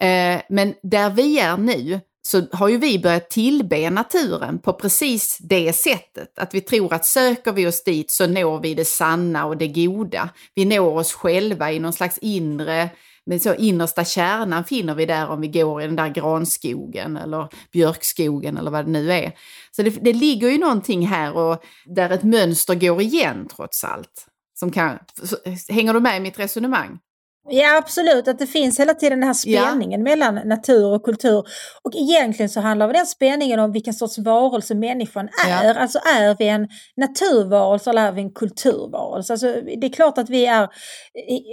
[0.00, 5.38] Eh, men där vi är nu så har ju vi börjat tillbe naturen på precis
[5.40, 6.38] det sättet.
[6.38, 9.68] Att vi tror att söker vi oss dit så når vi det sanna och det
[9.68, 10.28] goda.
[10.54, 12.90] Vi når oss själva i någon slags inre,
[13.26, 17.48] men så innersta kärnan finner vi där om vi går i den där granskogen eller
[17.72, 19.32] björkskogen eller vad det nu är.
[19.76, 24.26] Så det, det ligger ju någonting här och där ett mönster går igen trots allt.
[24.54, 24.98] Som kan,
[25.68, 26.98] hänger du med i mitt resonemang?
[27.48, 30.04] Ja absolut, att det finns hela tiden den här spänningen ja.
[30.04, 31.44] mellan natur och kultur.
[31.82, 35.64] Och egentligen så handlar den spänningen om vilken sorts varelse människan är.
[35.64, 35.74] Ja.
[35.74, 39.32] Alltså är vi en naturvarelse eller är vi en kulturvarelse?
[39.32, 39.46] Alltså,
[39.80, 40.68] det är klart att vi är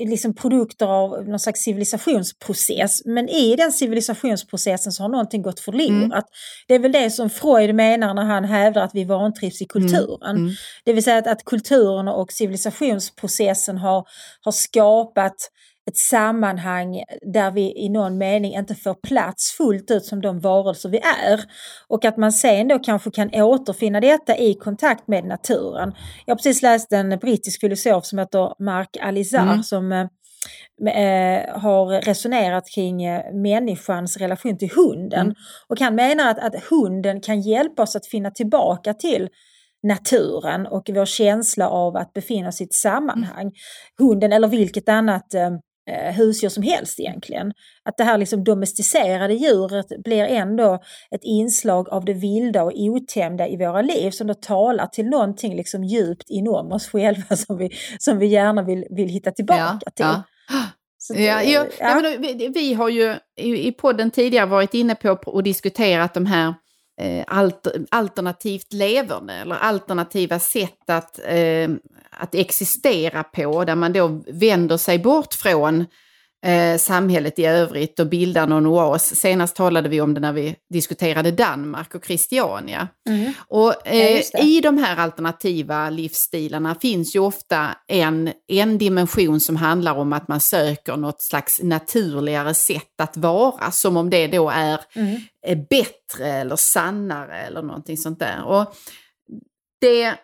[0.09, 3.05] liksom produkter av någon slags civilisationsprocess.
[3.05, 5.81] Men i den civilisationsprocessen så har någonting gått förlorat.
[6.01, 6.23] Mm.
[6.67, 10.31] Det är väl det som Freud menar när han hävdar att vi vantrivs i kulturen.
[10.31, 10.43] Mm.
[10.43, 10.53] Mm.
[10.85, 14.05] Det vill säga att, att kulturen och civilisationsprocessen har,
[14.41, 15.35] har skapat
[15.87, 20.89] ett sammanhang där vi i någon mening inte får plats fullt ut som de varelser
[20.89, 21.41] vi är.
[21.87, 25.93] Och att man sen då kanske kan återfinna detta i kontakt med naturen.
[26.25, 29.63] Jag har precis läst en brittisk filosof som heter Mark Alizar mm.
[29.63, 35.21] som eh, har resonerat kring eh, människans relation till hunden.
[35.21, 35.35] Mm.
[35.67, 39.29] Och han menar att, att hunden kan hjälpa oss att finna tillbaka till
[39.83, 43.41] naturen och vår känsla av att befinna oss i ett sammanhang.
[43.41, 43.53] Mm.
[43.97, 45.33] Hunden eller vilket annat
[45.91, 47.53] eh, husdjur som helst egentligen.
[47.85, 50.79] Att det här liksom domesticerade djuret blir ändå
[51.15, 55.55] ett inslag av det vilda och otämjda i våra liv som då talar till någonting
[55.55, 59.91] liksom djupt inom oss själva som vi, som vi gärna vill, vill hitta tillbaka ja,
[59.91, 60.05] till.
[60.05, 60.23] Ja.
[60.97, 62.01] Så, ja, ja, ja.
[62.19, 66.53] vi, vi, har ju i, i podden tidigare varit inne på och diskuterat de här
[67.01, 71.69] eh, alter, alternativt leverne eller alternativa sätt att, eh,
[72.21, 75.85] att existera på där man då vänder sig bort från
[76.45, 79.15] eh, samhället i övrigt och bildar någon oas.
[79.15, 82.87] Senast talade vi om det när vi diskuterade Danmark och Christiania.
[83.09, 83.33] Mm.
[83.47, 89.55] Och eh, ja, i de här alternativa livsstilarna finns ju ofta en, en dimension som
[89.55, 94.49] handlar om att man söker något slags naturligare sätt att vara, som om det då
[94.49, 95.21] är mm.
[95.69, 98.43] bättre eller sannare eller någonting sånt där.
[98.43, 98.75] Och
[99.81, 100.15] det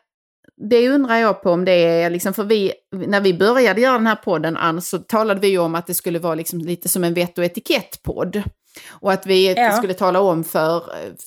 [0.69, 4.07] det undrar jag på om det är, liksom, för vi, när vi började göra den
[4.07, 7.13] här podden, Ann, så talade vi om att det skulle vara liksom lite som en
[7.13, 8.43] vett och etikettpodd.
[8.89, 9.71] Och att vi ja.
[9.71, 10.83] skulle tala om för,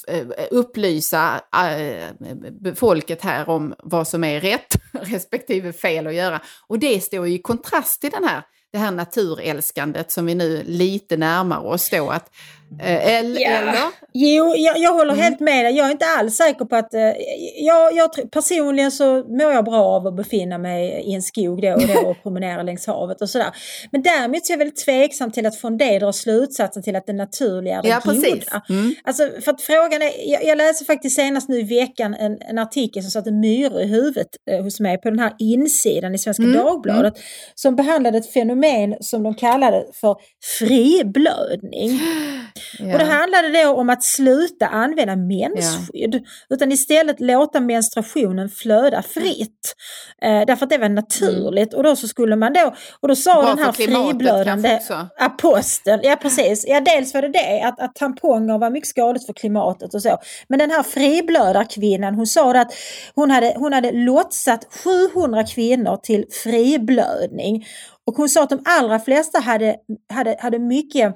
[0.08, 6.40] eh, upplysa äh, folket här om vad som är rätt respektive fel att göra.
[6.68, 10.62] Och det står ju i kontrast till den här det här naturälskandet som vi nu
[10.66, 12.10] lite närmar oss då.
[12.10, 12.32] Att, eh,
[12.78, 13.48] eller, ja.
[13.50, 13.74] eller?
[14.12, 15.24] Jo, jag, jag håller mm.
[15.24, 15.76] helt med dig.
[15.76, 16.94] Jag är inte alls säker på att...
[16.94, 17.12] Eh,
[17.56, 21.72] jag, jag, personligen så mår jag bra av att befinna mig i en skog då
[21.72, 23.50] och då och promenera längs havet och sådär.
[23.92, 27.06] Men däremot så är jag väldigt tveksam till att från det dra slutsatsen till att
[27.06, 28.62] det naturliga är det ja, goda.
[28.68, 28.94] Mm.
[29.04, 32.58] Alltså, för att frågan är, jag, jag läste faktiskt senast nu i veckan en, en
[32.58, 36.42] artikel som satte myror i huvudet eh, hos mig på den här insidan i Svenska
[36.42, 36.56] mm.
[36.56, 37.26] Dagbladet mm.
[37.54, 40.16] som behandlade ett fenomen som de kallade för
[40.58, 42.00] friblödning.
[42.78, 42.92] Ja.
[42.92, 46.54] Och det handlade då om att sluta använda mensskydd ja.
[46.54, 49.74] utan istället låta menstruationen flöda fritt.
[50.22, 51.76] Eh, därför att det var naturligt mm.
[51.76, 54.80] och då så skulle man då, och då sa Bra den här friblödande
[55.18, 59.32] aposteln, ja precis, ja dels var det det att, att tamponger var mycket skadligt för
[59.32, 60.18] klimatet och så.
[60.48, 62.72] Men den här friblödarkvinnan hon sa att
[63.14, 67.64] hon hade, hon hade lotsat 700 kvinnor till friblödning
[68.06, 69.76] och hon sa att de allra flesta hade,
[70.12, 71.14] hade, hade mycket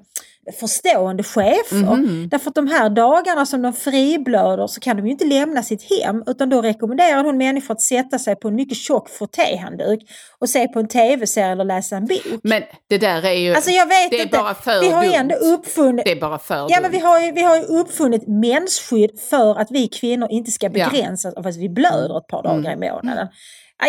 [0.60, 1.76] förstående chefer.
[1.76, 2.28] Mm.
[2.28, 5.82] Därför att de här dagarna som de friblöder så kan de ju inte lämna sitt
[5.90, 10.00] hem utan då rekommenderar hon människor att sätta sig på en mycket tjock frottéhandduk
[10.38, 12.40] och se på en tv-serie eller läsa en bok.
[12.42, 14.38] Men det där är ju alltså jag vet det är inte.
[14.38, 15.04] bara för vi har.
[15.14, 18.28] Ändå uppfunnit, det är bara för Ja men vi har, ju, vi har ju uppfunnit
[18.28, 21.40] mensskydd för att vi kvinnor inte ska begränsas ja.
[21.40, 22.82] av att vi blöder ett par dagar mm.
[22.82, 23.28] i månaden.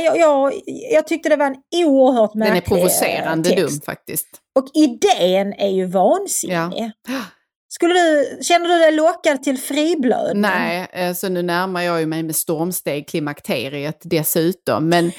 [0.03, 0.53] Jag, jag,
[0.91, 3.61] jag tyckte det var en oerhört märklig Den är provocerande text.
[3.61, 4.27] dum faktiskt.
[4.55, 6.93] Och idén är ju vansinnig.
[7.07, 7.13] Ja.
[7.67, 10.41] Skulle du, känner du dig lockad till friblödning?
[10.41, 14.89] Nej, så alltså nu närmar jag ju mig med stormsteg klimakteriet dessutom.
[14.89, 15.11] Men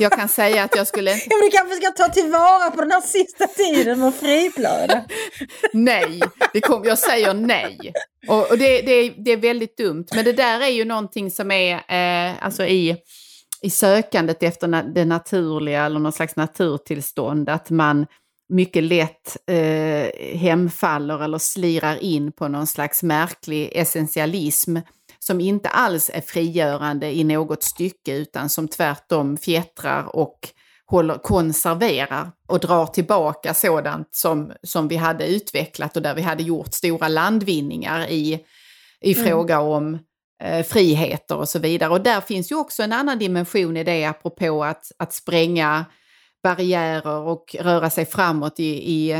[0.00, 1.10] jag kan säga att jag skulle...
[1.10, 5.04] ja, men du kanske ska ta tillvara på den här sista tiden och friblöda?
[5.72, 6.20] nej,
[6.52, 7.92] det kom, jag säger nej.
[8.28, 10.06] Och, och det, det, det, är väldigt dumt.
[10.14, 12.96] Men det där är ju någonting som är eh, alltså i
[13.62, 18.06] i sökandet efter det naturliga eller någon slags naturtillstånd, att man
[18.52, 24.76] mycket lätt eh, hemfaller eller slirar in på någon slags märklig essentialism
[25.18, 30.38] som inte alls är frigörande i något stycke utan som tvärtom fjättrar och
[30.86, 36.42] håller, konserverar och drar tillbaka sådant som, som vi hade utvecklat och där vi hade
[36.42, 38.40] gjort stora landvinningar i,
[39.00, 39.26] i Mm.
[39.26, 39.98] fråga om
[40.42, 41.90] eh, friheter och så vidare.
[41.90, 45.84] Och där finns ju också en annan dimension i det apropå att, att spränga
[46.42, 49.10] barriärer och röra sig framåt i, i,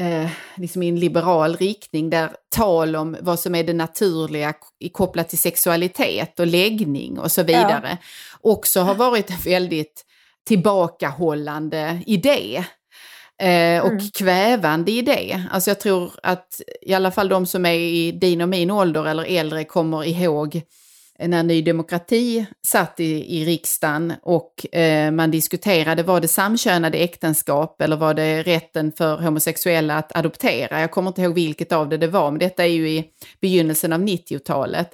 [0.00, 4.54] eh, liksom i en liberal riktning där tal om vad som är det naturliga
[4.92, 7.98] kopplat till sexualitet och läggning och så vidare
[8.40, 10.04] också har varit en väldigt
[10.48, 12.64] tillbakahållande idé.
[13.42, 14.10] Eh, och Mm.
[14.14, 15.42] kvävande idé.
[15.50, 19.04] Alltså jag tror att i alla fall de som är i din och min ålder
[19.06, 20.62] eller äldre kommer ihåg
[21.18, 27.80] när Ny Demokrati satt i, i riksdagen och eh, man diskuterade, var det samkönade äktenskap
[27.80, 30.80] eller var det rätten för homosexuella att adoptera?
[30.80, 33.04] Jag kommer inte ihåg vilket av det det var, men detta är ju i
[33.40, 34.90] begynnelsen av 90-talet.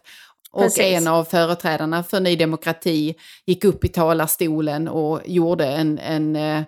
[0.53, 0.85] Och Precis.
[0.85, 3.15] en av företrädarna för Ny Demokrati
[3.47, 6.63] gick upp i talarstolen och gjorde en, en eh,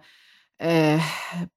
[0.63, 1.01] eh,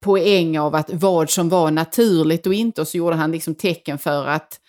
[0.04, 2.80] poäng av att vad som var naturligt och inte.
[2.80, 4.65] Och så gjorde han liksom tecken för att eh,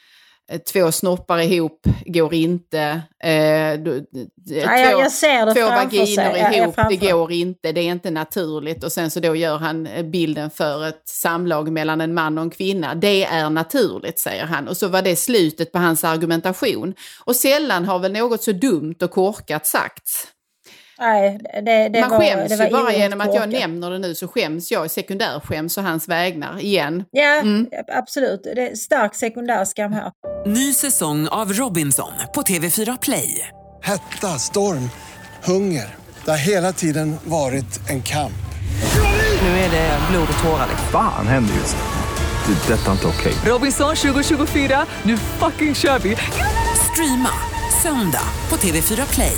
[0.73, 3.01] två snoppar ihop går inte.
[3.23, 6.57] Eh, du- d- Ja, jag, jag ser det två framför sig.
[6.57, 8.83] ihop, det går inte, det är inte naturligt.
[8.83, 12.43] Och sen så då gör han eh, bilden för ett samlag mellan en man och
[12.43, 12.95] en kvinna.
[12.95, 14.67] Det är naturligt, säger han.
[14.67, 16.93] Och så var det slutet på hans argumentation.
[17.25, 20.27] Och sällan har väl något så dumt och korkat sagts.
[20.99, 23.99] Nej, det, det Man var, skäms det var ju bara genom att jag nämner det
[23.99, 27.03] nu så skäms jag, sekundärskäms och hans vägnar igen.
[27.11, 27.67] Ja, Mm.
[27.87, 28.43] absolut.
[28.43, 30.11] Det är stark sekundärskam här.
[30.45, 33.47] Ny säsong av Robinson på TV4 Play.
[33.83, 34.89] Hetta, storm,
[35.43, 35.95] hunger.
[36.25, 38.31] Det har hela tiden varit en kamp.
[39.41, 40.67] Nu är det blod och tårar.
[40.91, 41.81] Fan händer just nu.
[42.67, 42.73] Det.
[42.73, 43.33] är Detta är inte okej.
[43.45, 46.17] Robinson 2024, nu fucking kör vi!
[46.91, 47.29] Streama
[47.83, 49.37] söndag på TV4 Play.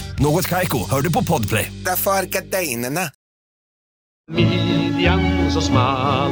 [0.21, 1.71] Något Kaiko, hör du på Podplay.
[1.85, 3.01] Därför är gardinerna.
[4.31, 6.31] Midjan så smal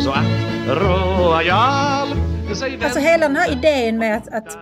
[0.00, 0.24] Så att
[0.68, 2.08] royal
[2.82, 4.58] Alltså hela den här idén med att, att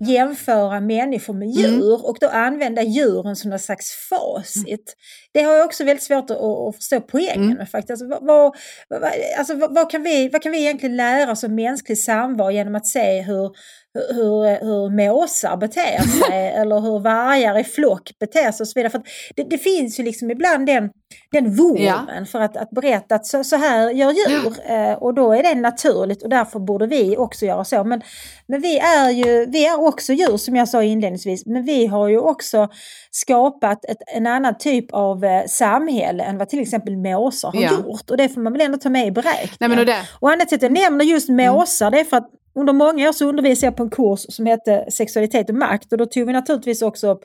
[0.00, 4.96] jämföra människor med djur och då använda djuren som någon slags facit.
[5.32, 7.90] Det har jag också väldigt svårt att, att förstå poängen med faktiskt.
[7.90, 8.54] Alltså, vad,
[8.88, 12.50] vad, alltså, vad, vad, kan vi, vad kan vi egentligen lära oss om mänsklig samvaro
[12.50, 13.50] genom att se hur,
[13.94, 18.72] hur, hur, hur måsar beter sig eller hur vargar i flock beter sig och så
[18.74, 18.90] vidare.
[18.90, 19.02] För
[19.36, 20.90] det, det finns ju liksom ibland den,
[21.32, 24.52] den vurmen för att, att berätta att så, så här gör djur.
[24.72, 27.84] Eh, och då är det naturligt och därför borde vi också göra så.
[27.84, 28.02] Men,
[28.48, 31.46] men vi är ju vi är också djur som jag sa inledningsvis.
[31.46, 32.68] Men vi har ju också
[33.10, 37.70] skapat ett, en annan typ av eh, samhälle än vad till exempel måsar har Ja.
[37.70, 38.10] gjort.
[38.10, 39.56] Och det får man väl ändå ta med i beräkningen.
[39.60, 42.16] Nej, men och det- Och anledningen till att jag nämner just måsar det är för
[42.16, 45.92] att under många år så undervisade jag på en kurs som hette sexualitet och makt
[45.92, 47.24] och då tog vi naturligtvis också upp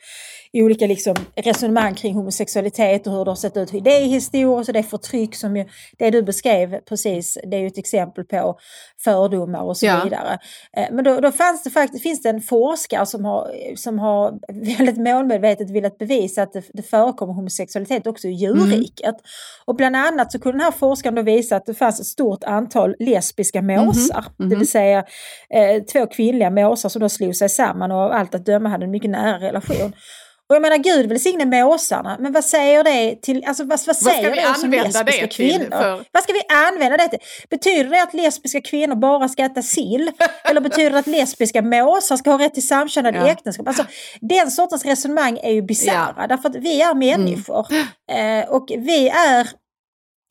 [0.62, 5.36] olika liksom resonemang kring homosexualitet och hur det har sett ut idéhistoriskt och det förtryck
[5.36, 5.66] som ju,
[6.00, 8.58] det du beskrev precis, det är ju ett exempel på
[9.04, 10.02] fördomar och så Ja.
[10.04, 10.38] vidare.
[10.78, 14.34] Eh, Men då, då fanns det faktiskt, finns det en forskare som har, som har
[14.78, 19.16] väldigt målmedvetet velat bevisa att det, det förekommer homosexualitet också i djurriket.
[19.66, 22.44] Och bland annat så kunde den här forskaren då visa att det fanns ett stort
[22.44, 24.26] antal lesbiska måsar.
[24.38, 25.00] Det vill säga
[25.50, 28.86] eh, två kvinnliga måsar som då slog sig samman och av allt att döma hade
[28.86, 29.94] en mycket nära relation.
[30.54, 34.30] Och jag menar gud välsigne måsarna, men vad säger det till, alltså vad, vad säger
[34.30, 35.70] vi det som använda lesbiska kvinnor?
[35.70, 36.06] för?
[36.12, 37.20] Vad ska vi använda det till?
[37.50, 40.12] Betyder det att lesbiska kvinnor bara ska äta sill?
[40.44, 43.28] Eller betyder det att lesbiska måsar ska ha rätt till samkönade Ja.
[43.28, 43.68] äktenskap?
[43.68, 43.86] Alltså,
[44.22, 47.68] den sortens resonemang är ju bisarra, därför att vi är människor.
[48.12, 49.50] Eh, och vi är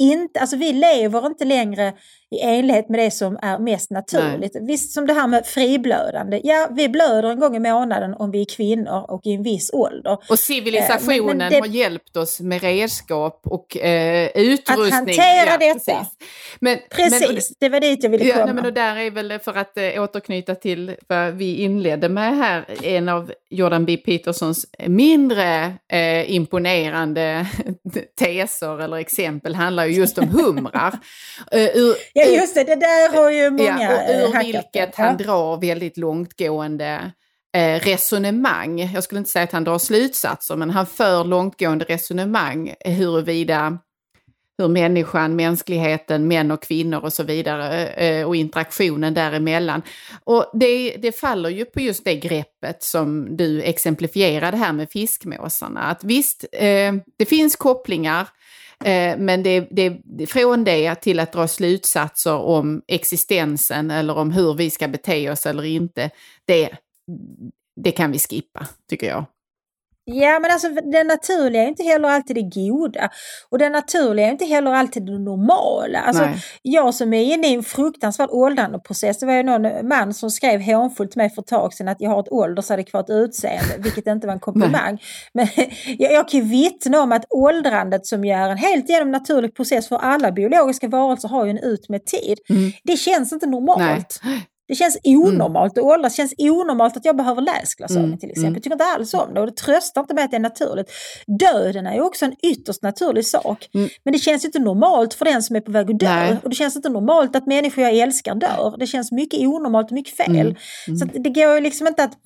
[0.03, 1.93] inte, alltså vi lever inte längre
[2.35, 4.57] i enlighet med det som är mest naturligt.
[4.61, 6.40] Visst som det här med friblödande.
[6.45, 9.71] Ja, vi blöder en gång i månaden om vi är kvinnor och i en viss
[9.73, 10.18] ålder.
[10.29, 14.85] Och civilisationen Eh, men- men det- har hjälpt oss med redskap och eh, utrustning.
[14.87, 15.75] Att hantera detta.
[15.75, 16.09] Precis,
[16.61, 18.45] men, Precis, det var dit jag ville Ja, komma.
[18.47, 22.37] nej, men och där är väl för att eh, återknyta till vad vi inledde med
[22.37, 23.97] här, en av Jordan B.
[23.97, 27.47] Petersons mindre eh, imponerande
[28.18, 30.99] teser eller exempel handlar ju just om humrar.
[31.53, 34.44] Eh, ur, Ja just det, det där har ju många ja, och eh, ur hackat
[34.46, 35.25] vilket han Ja.
[35.25, 37.13] drar väldigt långtgående
[37.57, 38.90] eh, resonemang.
[38.94, 43.79] Jag skulle inte säga att han drar slutsatser, men han för långtgående resonemang huruvida
[44.59, 49.83] hur människan, mänskligheten, män och kvinnor och så vidare eh, och interaktionen däremellan.
[50.25, 55.81] Och det, det faller ju på just det greppet som du exemplifierade här med fiskmåsarna.
[55.81, 56.44] Att visst,
[57.19, 58.29] det finns kopplingar
[58.85, 64.55] Eh, men det, det, från det till att dra slutsatser om existensen eller om hur
[64.55, 66.11] vi ska bete oss eller inte,
[66.45, 66.71] det,
[67.77, 69.25] det kan vi skippa, tycker jag.
[70.05, 73.11] Ja, men alltså det naturliga är inte heller alltid det goda.
[73.50, 75.98] Och det naturliga är inte heller alltid det normala.
[76.00, 76.29] Alltså,
[76.63, 80.63] jag som är inne i en fruktansvärd åldrandeprocess, det var ju någon man som skrev
[80.63, 84.27] hånfullt till mig för ett tag sedan att jag har ett åldersadekvat utseende, vilket inte
[84.27, 84.98] var en komplimang.
[85.35, 85.46] Men
[85.98, 89.55] jag, jag kan ju vittna om att åldrandet som ju är en helt igenom naturlig
[89.57, 92.38] process för alla biologiska varelser har ju en utmätt tid.
[92.50, 92.73] Mm.
[92.85, 94.21] Det känns inte normalt.
[94.25, 94.46] Nej.
[94.73, 98.18] Det känns onormalt att åldras, det känns onormalt att jag behöver läsglasögon mm.
[98.18, 98.46] till exempel.
[98.48, 98.54] Mm.
[98.54, 100.90] Jag tycker inte alls om det och det tröstar inte med att det är naturligt.
[101.40, 103.68] Döden är ju också en ytterst naturlig sak.
[103.75, 103.88] Mm.
[104.04, 106.14] Men det känns inte normalt för den som är på väg att dö.
[106.14, 106.37] Nej.
[106.42, 108.75] Och det känns inte normalt att människor jag älskar dör.
[108.79, 110.31] Det känns mycket onormalt och mycket fel.
[110.31, 110.56] Mm.
[110.88, 110.98] mm.
[110.98, 112.18] Så det går ju liksom inte att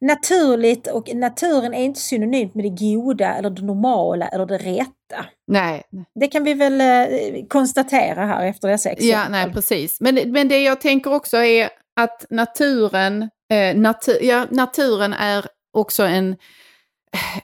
[0.00, 5.26] naturligt och naturen är inte synonymt med det goda eller det normala eller det rätta.
[5.46, 5.82] Nej.
[6.20, 9.08] Det kan vi väl eh, konstatera här efter dessa exempel.
[9.08, 10.00] Ja, nej precis.
[10.00, 11.68] Men, men det jag tänker också är
[11.98, 16.36] att naturen, eh, natur, ja, naturen är också en,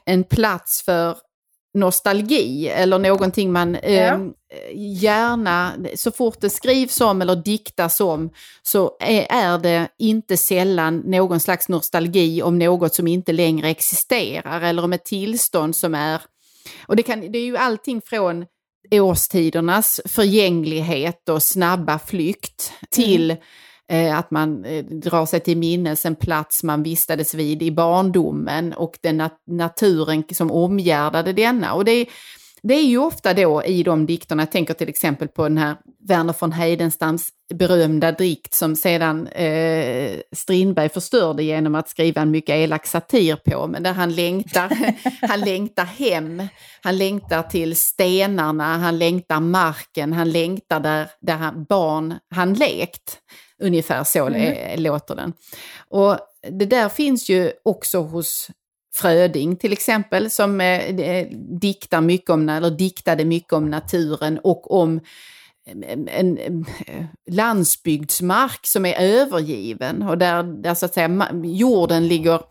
[0.05, 1.17] en plats för
[1.73, 4.19] nostalgi eller någonting man eh, ja.
[4.75, 8.29] gärna, så fort det skrivs om eller diktas om
[8.61, 14.61] så är, är, det inte sällan någon slags nostalgi om något som inte längre existerar
[14.61, 16.21] eller om ett tillstånd som är,
[16.87, 18.45] och det, kan, det är ju allting från
[18.91, 23.64] årstidernas förgänglighet och snabba flykt till mm eh,
[24.13, 28.97] att man eh, drar sig till minnes en plats man vistades vid i barndomen och
[29.01, 31.73] den nat naturen som omgärdade denna.
[31.73, 32.05] Och det,
[32.67, 35.75] det är ju ofta då i de dikterna, jag tänker till exempel på den här
[36.07, 42.53] Werner von Heidenstams berömda dikt som sedan eh, Strindberg förstörde genom att skriva en mycket
[42.53, 44.69] elak satir på, men där han längtar,
[45.27, 46.47] han längtar hem,
[46.81, 53.19] han längtar till stenarna, han längtar marken, han längtar där, där han, barn han lekt.
[53.63, 54.83] Ungefär så mm.
[54.83, 55.33] låter den.
[55.89, 56.17] Och
[56.49, 58.49] det där finns ju också hos
[58.95, 61.27] Fröding till exempel som eh,
[61.61, 64.99] diktar mycket om, eller diktade mycket om naturen och om
[65.65, 66.65] en, en, en
[67.31, 72.41] landsbygdsmark som är övergiven och där, där så att säga jorden ligger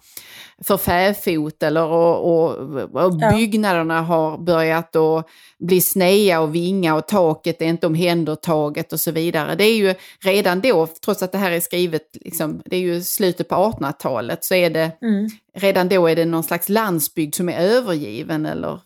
[0.63, 2.57] för fäfot eller och, och,
[3.05, 5.27] och byggnaderna har börjat att
[5.59, 9.55] bli snea och vinga och taket är inte omhändertaget och så vidare.
[9.55, 13.03] Det är ju redan då, trots att det här är skrivet, liksom, det är ju
[13.03, 15.29] slutet på 1800-talet, så är det mm.
[15.57, 18.81] redan då är det någon slags landsbygd som är övergiven eller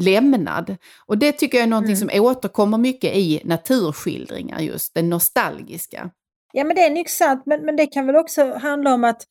[0.00, 0.76] lämnad.
[1.06, 2.08] Och det tycker jag är någonting mm.
[2.08, 6.10] som återkommer mycket i naturskildringar just, det nostalgiska.
[6.52, 9.22] Ja men det är nog sant, men, men det kan väl också handla om att,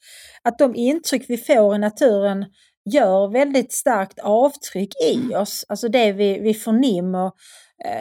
[0.44, 2.46] att de intryck vi får i naturen
[2.92, 5.66] gör väldigt starkt avtryck i oss.
[5.70, 7.32] Alltså det vi, vi förnimmer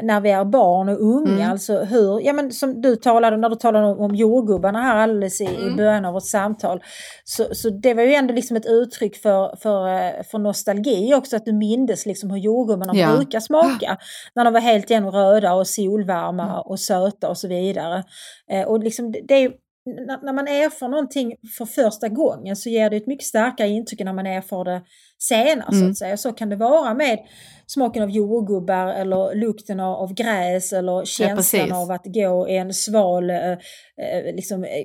[0.03, 1.35] när vi är barn och unga.
[1.35, 1.51] Mm.
[1.51, 5.41] Alltså hur, ja men som du talade när du talade om, om jordgubbarna här alldeles
[5.41, 5.73] i, mm.
[5.73, 6.83] i början av vårt samtal.
[7.25, 11.37] Så, så det var ju ändå liksom ett uttryck för, för, eh, för nostalgi också,
[11.37, 13.17] att du mindes liksom hur jordgubbarna ja.
[13.17, 13.97] brukar smaka.
[14.35, 16.57] När de var helt igenom röda och solvarma mm.
[16.57, 18.05] och söta och så vidare.
[18.51, 22.97] Eh, och liksom det är när man erfar någonting för första gången så ger det
[22.97, 24.83] ett mycket starkare intryck än när man erfar det
[25.19, 25.69] senare.
[25.73, 25.81] Mm.
[25.81, 26.17] Så att säga.
[26.17, 27.19] Så kan det vara med
[27.67, 32.75] smaken av jordgubbar eller lukten av gräs eller känslan ja, av att gå i en
[32.75, 34.85] sval, eh, eh liksom, eh,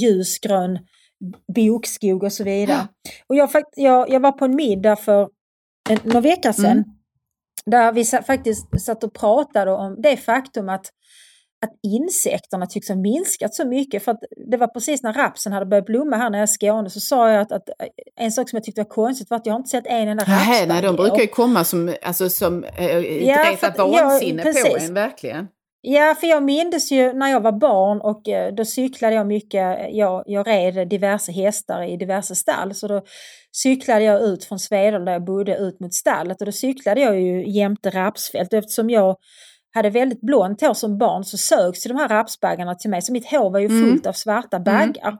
[0.00, 0.78] ljusgrön
[1.54, 2.88] bokskog och så vidare.
[3.26, 5.28] Och jag, jag, jag var på en middag för
[5.90, 6.84] en, några veckor sedan mm.
[7.66, 10.86] där vi faktiskt satt och pratade om det faktum att
[11.62, 14.04] att insekterna tycks ha minskat så mycket.
[14.04, 16.54] För att det var precis när rapsen hade börjat blomma här när jag är i
[16.54, 17.68] Skåne så sa jag att, att
[18.16, 20.66] en sak som jag tyckte var konstigt var att jag inte sett en enda rapsbagge.
[20.66, 24.94] Nej, de brukar ju komma som, alltså, som äh, ja, retat vansinne ja, på en,
[24.94, 25.48] verkligen.
[25.82, 29.78] Ja, för jag minns ju när jag var barn och eh, då cyklade jag mycket.
[29.90, 32.74] Jag, jag red diverse hästar i diverse stall.
[32.74, 33.02] Så då
[33.52, 37.20] cyklade jag ut från Svedala där jag bodde ut mot stallet och då cyklade jag
[37.20, 38.52] ju jämte rapsfält.
[38.52, 39.16] Eftersom jag
[39.72, 43.02] hade väldigt blont hår som barn så sögs de här rapsbaggarna till mig.
[43.02, 43.80] Så mitt hår var ju mm.
[43.80, 44.08] fullt mm.
[44.08, 45.18] av svarta baggar.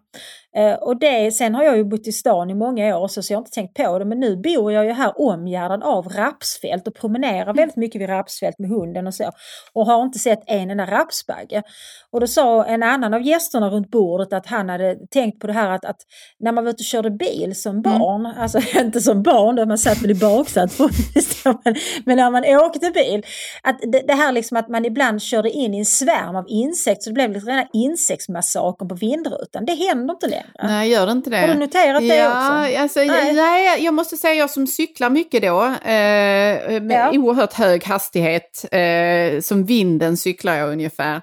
[0.56, 3.32] Eh, och det, sen har jag ju bott i stan i många år så, så
[3.32, 6.88] jag har inte tänkt på det men nu bor jag ju här omgärdad av rapsfält
[6.88, 9.30] och promenerar väldigt mycket vid rapsfält med hunden och så.
[9.72, 11.62] Och har inte sett en enda rapsbagge.
[12.10, 15.52] Och då sa en annan av gästerna runt bordet att han hade tänkt på det
[15.52, 16.00] här att, att
[16.38, 18.38] när man var ute och körde bil som barn, mm.
[18.38, 20.78] alltså inte som barn då man satt väl i baksätet
[21.64, 21.74] men,
[22.04, 23.26] men när man åkte bil,
[23.62, 27.02] att det, det, här liksom att man ibland körde in i en svärm av insekter
[27.02, 29.64] så det blev lite rena insektsmassakern på vindrutan.
[29.64, 30.39] Det händer inte längre.
[30.62, 31.38] Nej, gör det inte det?
[31.38, 32.80] Har du noterat det ja, också?
[32.80, 33.32] Alltså, nej.
[33.32, 37.18] nej, jag måste säga jag som cyklar mycket då, eh, med ja.
[37.18, 41.20] oerhört hög hastighet, eh, som vinden cyklar jag ungefär,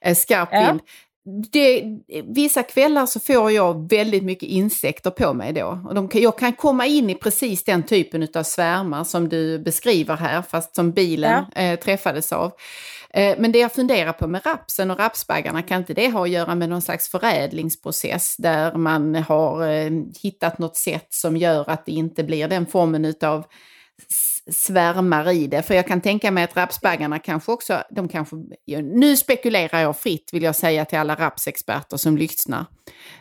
[0.00, 0.80] eh, skarp vind.
[1.52, 1.82] Det,
[2.34, 5.80] vissa kvällar så får jag väldigt mycket insekter på mig då.
[5.88, 10.16] Och de, jag kan komma in i precis den typen av svärmar som du beskriver
[10.16, 11.62] här, fast som bilen ja.
[11.62, 12.52] eh, träffades av.
[13.14, 16.30] Eh, men det jag funderar på med rapsen och rapsbaggarna, kan inte det ha att
[16.30, 19.90] göra med någon slags förädlingsprocess där man har eh,
[20.22, 23.44] hittat något sätt som gör att det inte blir den formen utav
[24.50, 25.62] svärmar i det.
[25.62, 28.36] För jag kan tänka mig att rapsbaggarna kanske också, de kanske,
[28.82, 32.66] nu spekulerar jag fritt vill jag säga till alla rapsexperter som lyssnar.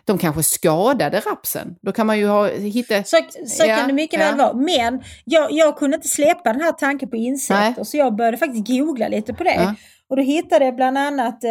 [0.05, 1.75] De kanske skadade rapsen.
[1.81, 3.03] Då kan man ju ha, hitta...
[3.03, 3.17] Så,
[3.47, 4.25] så ja, kan det mycket ja.
[4.25, 4.53] väl vara.
[4.53, 7.85] Men jag, jag kunde inte släppa den här tanken på insekter Nej.
[7.85, 9.55] så jag började faktiskt googla lite på det.
[9.55, 9.75] Ja.
[10.09, 11.49] Och då hittade jag bland annat eh,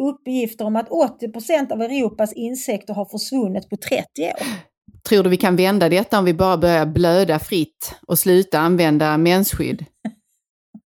[0.00, 4.67] uppgifter om att 80% av Europas insekter har försvunnit på 30 år.
[5.08, 9.18] Tror du vi kan vända detta om vi bara börjar blöda fritt och sluta använda
[9.18, 9.84] mensskydd?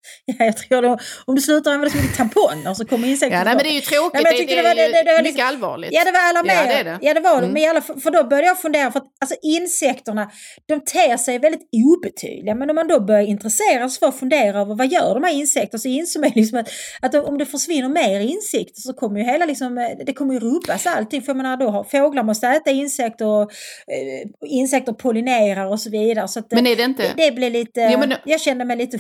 [0.26, 3.44] Ja, jag tror då, om du slutar använda så mycket tamponger så kommer insekterna Ja,
[3.44, 4.24] nej, men det är ju tråkigt.
[4.24, 5.90] Nej, det, det, det, var, det, det, det, mycket liksom, allvarligt.
[5.94, 6.74] Ja, det var alarmerande.
[6.74, 6.98] Ja, det, det.
[7.02, 7.52] Ja, det var mm.
[7.54, 10.32] Men alla, för då började jag fundera, för att alltså, insekterna,
[10.68, 12.56] de ter sig väldigt obetydliga.
[12.56, 15.34] Men om man då börjar intressera sig för att fundera över vad gör de här
[15.34, 16.70] insekterna så inser man liksom att,
[17.02, 20.88] att om det försvinner mer insekter så kommer ju hela liksom, det kommer ju rubbas
[20.88, 21.22] allting.
[21.22, 25.90] För jag menar, då har, fåglar måste äta insekter och äh, insekter pollinerar och så
[25.90, 26.28] vidare.
[26.28, 27.04] Så att, men är det inte...
[27.04, 28.14] Det, det blir lite, ja, men...
[28.26, 29.00] jag kände mig lite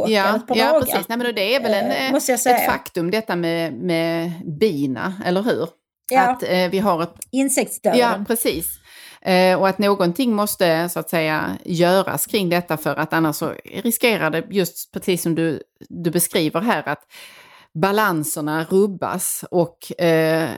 [0.00, 0.80] insektschockad ja, par ja, dagar.
[0.80, 1.08] Precis.
[1.08, 5.68] Nej, men det är väl en, eh, ett faktum detta med, med bina, eller hur?
[6.10, 6.20] Ja.
[6.20, 7.14] Att eh, vi har ett...
[7.30, 7.98] Insektsdöden.
[7.98, 8.66] Ja, precis.
[9.22, 13.52] Eh, och att någonting måste så att säga göras kring detta för att annars så
[13.64, 17.02] riskerar det just precis som du, du beskriver här att
[17.80, 20.48] balanserna rubbas och eh,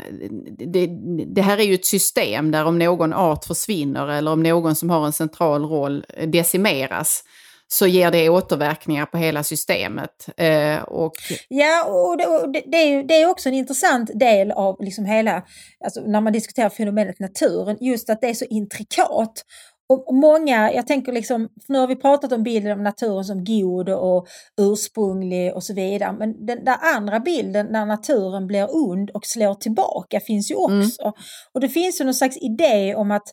[0.58, 0.88] det,
[1.26, 4.90] det, här är ju ett system där om någon art försvinner eller om någon som
[4.90, 7.24] har en central roll decimeras
[7.68, 10.28] så ger det återverkningar på hela systemet.
[10.36, 11.12] Eh, och...
[11.48, 15.04] Ja, och det, och det, är ju, det är också en intressant del av liksom
[15.04, 15.42] hela,
[15.84, 19.44] alltså när man diskuterar fenomenet naturen, just att det är så intrikat.
[19.88, 23.88] Och många, jag tänker liksom, nu har vi pratat om bilden av naturen som god
[23.88, 24.26] och
[24.60, 29.54] ursprunglig och så vidare, men den där andra bilden när naturen blir ond och slår
[29.54, 30.80] tillbaka finns ju mm.
[30.80, 31.02] också.
[31.02, 31.14] Mm.
[31.54, 33.28] Och det finns ju någon slags idé om att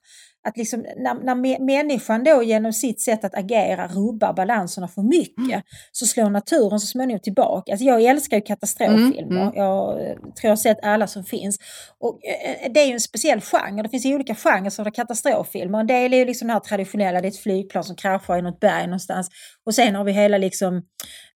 [0.47, 5.37] att liksom, när, när människan då genom sitt sätt att agera rubbar balanserna för mycket
[5.37, 5.61] mm.
[5.91, 7.71] så slår naturen så småningom tillbaka.
[7.71, 9.21] Alltså jag älskar ju katastroffilmer.
[9.21, 9.37] Mm.
[9.37, 9.53] Mm.
[9.55, 11.57] Jag eh, tror jag har sett alla som finns.
[11.99, 13.83] Och eh, det är ju en speciell genre.
[13.83, 15.79] Det finns ju olika genrer av katastroffilmer.
[15.79, 18.41] En del är ju liksom den här traditionella, det är ett flygplan som kraschar i
[18.41, 19.29] något berg någonstans.
[19.65, 20.81] Och sen har vi hela liksom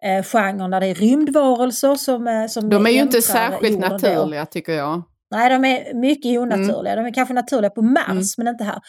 [0.04, 4.42] eh, genren där det är rymdvarelser som, eh, som De är ju inte särskilt naturliga
[4.42, 4.46] då.
[4.46, 5.04] tycker jag.
[5.32, 6.94] Nej, de är mycket onaturliga.
[6.94, 7.04] Mm.
[7.04, 8.24] De är kanske naturliga på Mars, mm.
[8.38, 8.80] men inte här.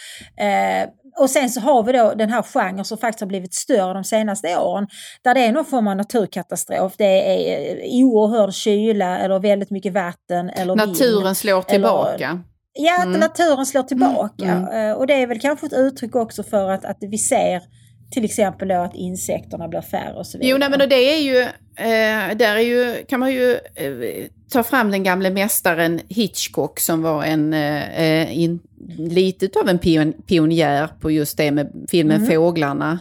[0.83, 0.89] Eh,
[1.19, 4.05] och sen så har vi då den här genren som faktiskt har blivit större de
[4.05, 4.87] senaste åren.
[5.25, 6.95] Där det är någon form av naturkatastrof.
[6.99, 10.51] Det är eh, oerhörd kyla eller väldigt mycket vatten.
[10.51, 12.25] Eller Naturen vind, slår tillbaka.
[12.25, 12.41] Eller,
[12.73, 13.21] ja, att mm.
[13.21, 14.45] naturen slår tillbaka.
[14.45, 14.91] Mm.
[14.91, 17.63] Eh, och det är väl kanske ett uttryck också för att, att vi ser
[18.11, 20.51] till exempel då att insekterna blir färre och så vidare.
[20.51, 21.41] Jo, nej, men det är ju,
[21.77, 27.03] eh, där är ju, kan man ju eh, ta fram den gamle mästaren Hitchcock som
[27.03, 28.61] var en, eh, in,
[28.99, 32.31] lite av en pion, pionjär på just det med filmen mm.
[32.31, 32.99] Fåglarna.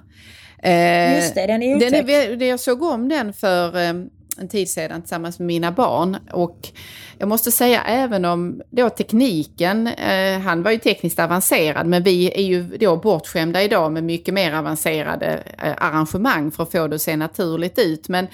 [0.64, 1.92] Eh, just det, den är otäck.
[1.92, 3.94] Den är, jag såg om den för eh,
[4.40, 6.18] en tid sedan tillsammans med mina barn.
[6.32, 6.70] Och
[7.18, 12.32] jag måste säga även om då tekniken, eh, han var ju tekniskt avancerad men vi
[12.32, 16.96] är ju då bortskämda idag med mycket mer avancerade eh, arrangemang för att få det
[16.96, 18.10] att se naturligt ut.
[18.10, 18.28] Men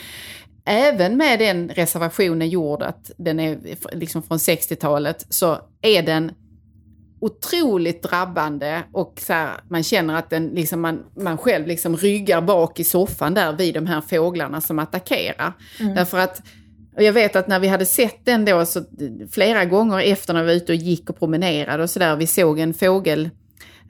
[0.66, 3.58] även med den reservationen gjord att den är
[3.92, 6.32] liksom från 60-talet så är den
[7.26, 12.42] otroligt drabbande och så här, man känner att den, liksom man, man själv liksom ryggar
[12.42, 15.54] bak i soffan där vid de här fåglarna som attackerar.
[15.80, 15.96] Mm.
[15.96, 16.42] Därför att
[16.96, 18.84] och jag vet att när vi hade sett den då så
[19.32, 22.60] flera gånger efter när vi var ute och gick och promenerade och sådär, vi såg
[22.60, 23.30] en fågel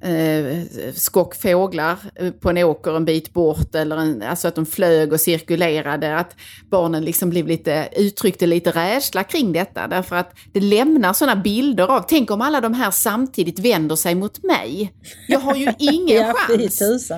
[0.06, 4.66] eh, skock fåglar eh, på en åker en bit bort eller en, alltså att de
[4.66, 6.18] flög och cirkulerade.
[6.18, 6.36] Att
[6.70, 11.88] barnen liksom blev lite, uttryckte lite rädsla kring detta därför att det lämnar sådana bilder
[11.88, 14.93] av, tänk om alla de här samtidigt vänder sig mot mig.
[15.28, 17.12] Jag har ju ingen Ja, chans.
[17.12, 17.18] Eh,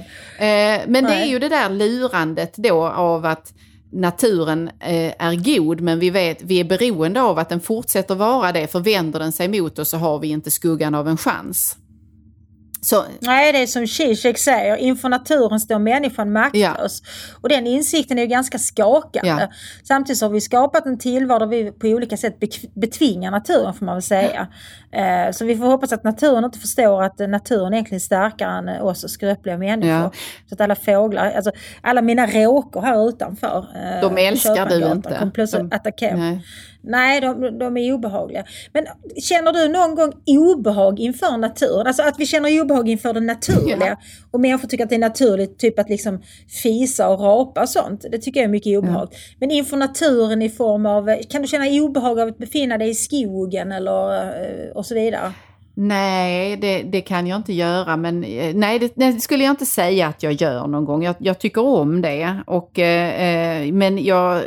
[0.88, 1.30] men det är Nej.
[1.30, 3.54] ju det där lurandet då av att
[3.92, 8.52] naturen eh, är god men vi, vet, vi är beroende av att den fortsätter vara
[8.52, 11.78] det för vänder den sig mot oss så har vi inte skuggan av en chans.
[12.82, 17.02] Så, Nej, det är som Zizek säger, inför naturen står människan maktlös.
[17.42, 19.30] Och den insikten är ju ganska skakande.
[19.42, 19.50] Ja.
[19.84, 22.36] Samtidigt så har vi skapat en tillvaro där vi på olika sätt
[22.74, 24.48] betvingar naturen får man väl säga.
[24.92, 28.82] Eh, så vi får hoppas att naturen inte förstår att naturen egentligen är starkare än
[28.82, 29.92] oss och skröpliga människor.
[29.92, 30.12] Ja.
[30.50, 31.52] Så att alla fåglar, alltså
[31.82, 33.68] alla mina råkor här utanför.
[33.76, 35.18] eh, De älskar du inte.
[35.20, 36.40] Kom plötsligt De- attackera.
[36.82, 37.22] Nej.
[37.22, 38.44] De, de är obehagliga.
[38.74, 38.86] Men
[39.22, 41.88] känner du någon gång obehag inför naturen?
[41.88, 43.88] Alltså att vi känner obehag inför det naturliga.
[43.88, 43.98] Ja.
[44.32, 46.22] Och människor tycker att det är naturligt typ att liksom
[46.64, 48.06] fisa och rapa och sånt.
[48.12, 49.10] Det tycker jag är mycket obehag.
[49.40, 52.96] Men inför naturen i form av, kan du känna obehag av att befinna dig i
[52.96, 55.34] skogen eller eh, och så vidare?
[55.80, 59.66] Nej, det, det kan jag inte göra, men eh, nej, det, det skulle jag inte
[59.66, 61.04] säga att jag gör någon gång.
[61.04, 64.42] Jag, jag tycker om det, och, eh, eh, men jag,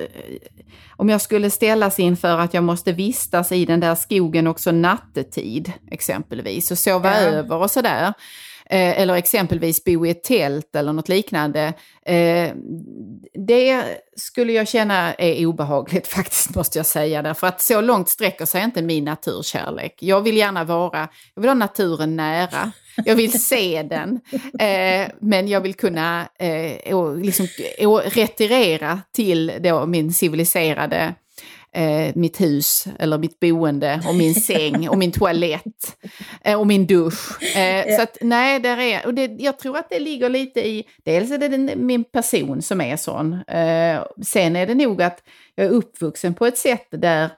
[1.01, 5.73] om jag skulle ställas inför att jag måste vistas i den där skogen också nattetid,
[5.91, 7.17] exempelvis, och sova Ja.
[7.17, 8.13] över och sådär,
[8.71, 11.73] eh, eller exempelvis bo i ett tält eller något liknande,
[12.07, 12.51] eh,
[13.47, 13.85] det
[14.17, 17.23] skulle jag känna är obehagligt faktiskt, måste jag säga.
[17.23, 19.95] Därför att så långt sträcker sig inte min naturkärlek.
[20.01, 22.73] Jag vill gärna vara, jag vill ha naturen nära.
[23.05, 24.21] Jag vill se den,
[24.59, 27.47] eh, men jag vill kunna eh, liksom,
[28.05, 31.15] retirera till då min civiliserade
[31.77, 35.97] eh, mitt hus eller mitt boende och min säng och min toalett
[36.45, 37.43] eh, och min dusch.
[37.57, 40.85] Eh, så att nej, där är, och det, jag tror att det ligger lite i,
[41.05, 43.33] dels är det den, min person som är sån.
[43.33, 45.23] Eh, sen är det nog att
[45.55, 47.31] jag är uppvuxen på ett sätt där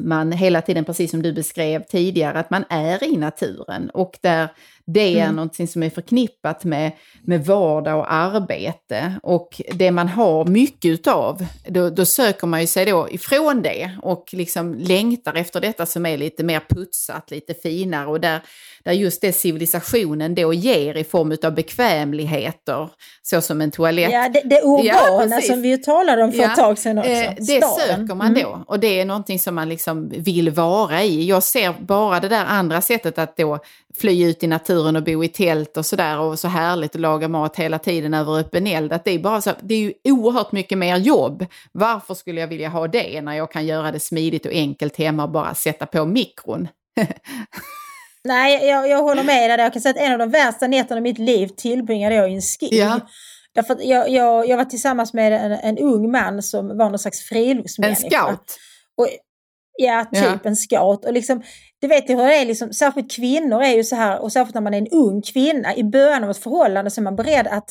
[0.00, 4.48] man hela tiden, precis som du beskrev tidigare, att man är i naturen och där
[4.86, 5.36] det är Mm.
[5.36, 9.14] någonting som är förknippat med, med vardag och arbete.
[9.22, 13.90] Och det man har mycket utav, då, då söker man ju sig då ifrån det
[14.02, 18.40] och liksom längtar efter detta som är lite mer putsat, lite finare och där,
[18.84, 22.88] där just det civilisationen då ger i form utav bekvämligheter,
[23.22, 24.12] så som en toalett.
[24.12, 27.10] Ja, det, det urbana Ja, som vi ju talade om för ett tag sedan också.
[27.10, 27.76] Eh, det Staden.
[28.06, 28.42] söker man Mm.
[28.42, 31.26] då och det är någonting som man liksom vill vara i.
[31.28, 33.58] Jag ser bara det där andra sättet att då
[33.98, 37.28] fly ut i naturen och bo i tält och sådär och så härligt att laga
[37.28, 38.92] mat hela tiden över öppen eld.
[38.92, 41.46] Att det är bara så, det är ju oerhört mycket mer jobb.
[41.72, 45.22] Varför skulle jag vilja ha det när jag kan göra det smidigt och enkelt hemma
[45.24, 46.68] och bara sätta på mikron?
[48.24, 49.56] Nej, jag, jag håller med dig.
[49.56, 49.64] där.
[49.64, 52.34] Jag kan säga att en av de värsta nätterna i mitt liv tillbringade jag i
[52.34, 52.68] en skog.
[52.72, 53.00] Ja.
[53.54, 57.20] Därför jag, jag, jag var tillsammans med en, en ung man som var någon slags
[57.30, 58.08] En friluftsmänniska.
[58.10, 58.58] scout.
[58.96, 59.08] Och,
[59.80, 60.38] ja, typ Ja.
[60.44, 61.04] en scout.
[61.04, 61.42] Och liksom,
[61.80, 64.54] du vet ju hur det är, liksom, särskilt kvinnor är ju så här, och särskilt
[64.54, 67.46] när man är en ung kvinna, i början av ett förhållande så är man beredd
[67.46, 67.70] att,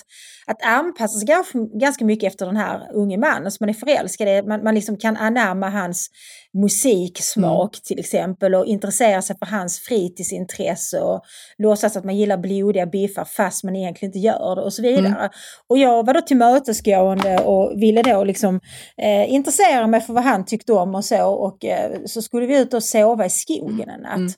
[0.50, 1.28] att anpassa sig
[1.74, 4.41] ganska, mycket efter den här unge mannen som man är förälskad i.
[4.41, 6.10] Man, man liksom kan anamma hans
[6.54, 7.82] musiksmak Mm.
[7.84, 11.22] till exempel och intressera sig för hans fritidsintresse och
[11.58, 15.08] låtsas att man gillar blodiga biffar fast man egentligen inte gör det och så vidare.
[15.08, 15.30] Mm.
[15.68, 18.60] Och jag var då tillmötesgående och ville då liksom
[18.97, 22.60] eh, intressera mig för vad han tyckte om och så och eh, så skulle vi
[22.60, 24.18] ut och sova i skogen en natt.
[24.18, 24.32] Mm.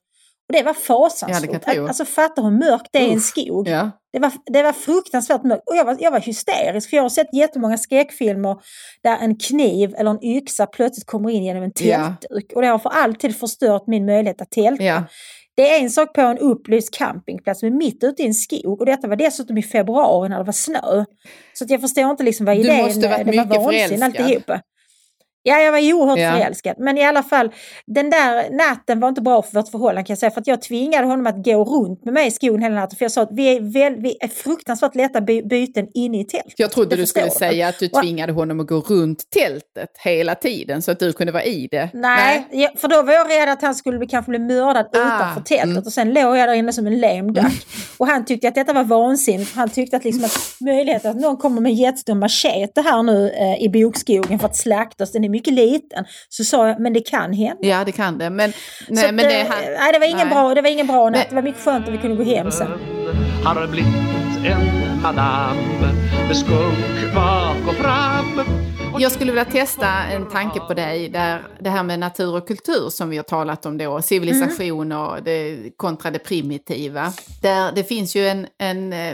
[0.52, 1.64] Och det var fasansfullt.
[1.68, 3.68] Ja, alltså fatta hur mörkt det är i en skog.
[3.68, 3.92] Ja.
[4.14, 7.10] Det var, det var fruktansvärt mörkt och jag var, jag var hysterisk för jag har
[7.10, 8.56] sett jättemånga skräckfilmer
[9.04, 12.14] där en kniv eller en yxa plötsligt kommer in genom en Ja.
[12.22, 14.84] tältduk och det har för alltid förstört min möjlighet att tälta.
[14.84, 15.04] Ja.
[15.56, 18.86] Det är en sak på en upplyst campingplats men mitt ute i en skog och
[18.86, 21.06] detta var dessutom i februari när det var snö.
[21.54, 24.22] Så jag förstår inte liksom vad Du idén måste varit det var mycket vansinne förälskad.
[24.22, 24.62] alltihopa.
[25.44, 26.32] Ja, jag var oerhört Ja.
[26.32, 26.76] förälskad.
[26.80, 27.50] Men i alla fall,
[27.88, 30.32] den där natten var inte bra för vårt förhållande kan jag säga.
[30.32, 32.98] För att jag tvingade honom att gå runt med mig i skogen hela natten.
[32.98, 36.26] För jag sa att vi är, väl, vi är fruktansvärt lätta by byten inne i
[36.26, 36.54] tältet.
[36.58, 37.32] Jag trodde Det du skulle du.
[37.32, 41.32] säga att du tvingade honom att gå runt tältet hela tiden så att du kunde
[41.34, 41.90] vara i det.
[41.94, 45.42] Nej, ja, för då var jag rädd att han skulle kanske bli mördad Ah, utanför
[45.42, 45.64] tältet.
[45.70, 45.84] mm.
[45.86, 47.68] Och sen låg jag där inne som en lame duck.
[47.98, 49.56] Och han tyckte att detta var vansinnigt.
[49.56, 53.30] Han tyckte att, liksom att möjligheten att någon kommer med en jättestor machete här nu
[53.32, 56.06] eh, i bokskogen för att slakta oss, den är mycket liten.
[56.30, 57.68] Så sa jag, men det kan hända.
[57.68, 58.30] Ja, det kan det.
[58.30, 58.54] Men,
[58.88, 60.36] nej, att, men det, eh, han, nej, det var ingen nej.
[60.36, 61.14] bra, det var ingen bra natt.
[61.14, 62.72] Men- Det var mycket skönt att vi kunde gå hem sen.
[63.44, 63.94] Har blivit
[64.46, 65.58] en madam
[66.28, 68.42] med skunk bak och fram
[69.00, 72.90] Jag skulle vilja testa en tanke på dig, där det här med natur och kultur
[72.90, 77.14] som vi har talat om då, civilisation och det, kontra det primitiva.
[77.42, 79.14] Där det finns ju en, en, eh,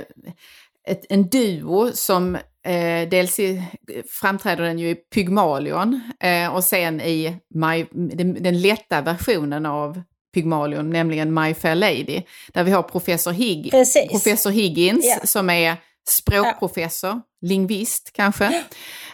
[0.88, 2.38] ett, en duo som
[2.68, 3.64] eh, dels i,
[4.10, 10.02] framträder den ju i Pygmalion eh, och sen i My, den, den lätta versionen av
[10.34, 12.22] Pygmalion, nämligen My Fair Lady,
[12.54, 14.12] där vi har professor, Higg, Precis.
[14.12, 15.28] professor Higgins Ja.
[15.28, 15.76] som är
[16.10, 18.46] språkprofessor, lingvist kanske.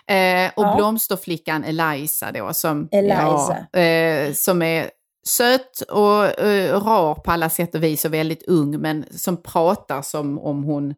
[0.07, 0.75] Eh, och Ja.
[0.77, 3.67] blomsterflickan Eliza då som, Eliza.
[3.71, 4.89] Ja, eh, som är
[5.27, 10.01] söt och eh, rar på alla sätt och vis och väldigt ung men som pratar
[10.01, 10.93] som om hon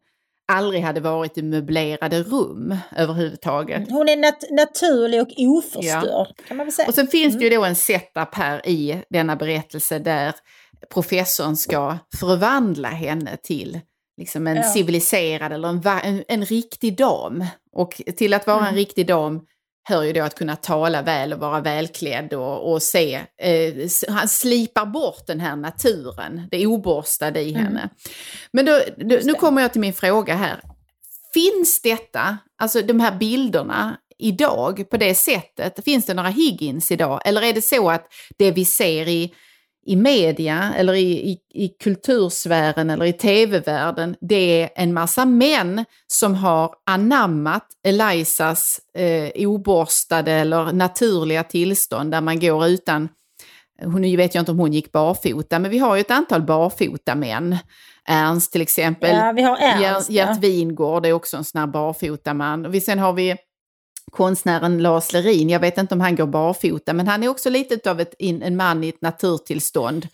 [0.52, 3.90] aldrig hade varit i möblerade rum överhuvudtaget.
[3.90, 6.88] Hon är nat naturlig och oförstörd, kan man väl säga.
[6.88, 10.34] Och sen finns det ju då en setup här i denna berättelse där
[10.94, 13.80] professorn ska förvandla henne till
[14.18, 14.62] liksom en Ja.
[14.62, 17.44] civiliserad eller en, en, en riktig dam.
[17.72, 19.40] Och till att vara en riktig dam
[19.88, 24.28] hör ju då att kunna tala väl och vara välklädd och, och se, eh, han
[24.28, 27.88] slipar bort den här naturen, det oborstade i henne.
[28.52, 30.60] Men då, då, nu kommer jag till min fråga här.
[31.34, 35.84] Finns detta, alltså de här bilderna idag på det sättet?
[35.84, 37.20] Finns det några Higgins idag?
[37.24, 38.06] Eller är det så att
[38.38, 39.34] det vi ser i,
[39.86, 45.84] i media eller i, i, i kultursfären eller i tv-världen, det är en massa män
[46.06, 53.08] som har anammat Elisas eh, oborstade eller naturliga tillstånd där man går utan
[53.82, 57.14] hon vet jag inte om hon gick barfota, men vi har ju ett antal barfota
[57.14, 57.56] män.
[58.08, 59.16] Ernst till exempel.
[59.16, 60.38] Ja, vi har Ernst, Gert, Gert.
[60.38, 62.66] Wingård är också en sån här barfotaman.
[62.66, 63.36] Och vi, sen har vi
[64.12, 65.48] konstnären Lars Lerin.
[65.50, 68.56] Jag vet inte om han går barfota, men han är också lite av ett, en
[68.56, 70.08] man i ett naturtillstånd.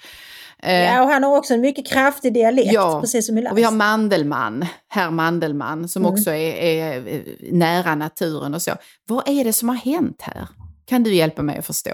[0.63, 3.53] Eh, Ja, och han har också en mycket kraftig dialekt, Ja, precis som Eliza.
[3.53, 6.15] och vi har Mandelmann, herr Mandelmann, som Mm.
[6.15, 7.21] också är, är eh,
[7.53, 8.73] nära naturen och så.
[9.09, 10.47] Vad är det som har hänt här?
[10.87, 11.91] Kan du hjälpa mig att förstå?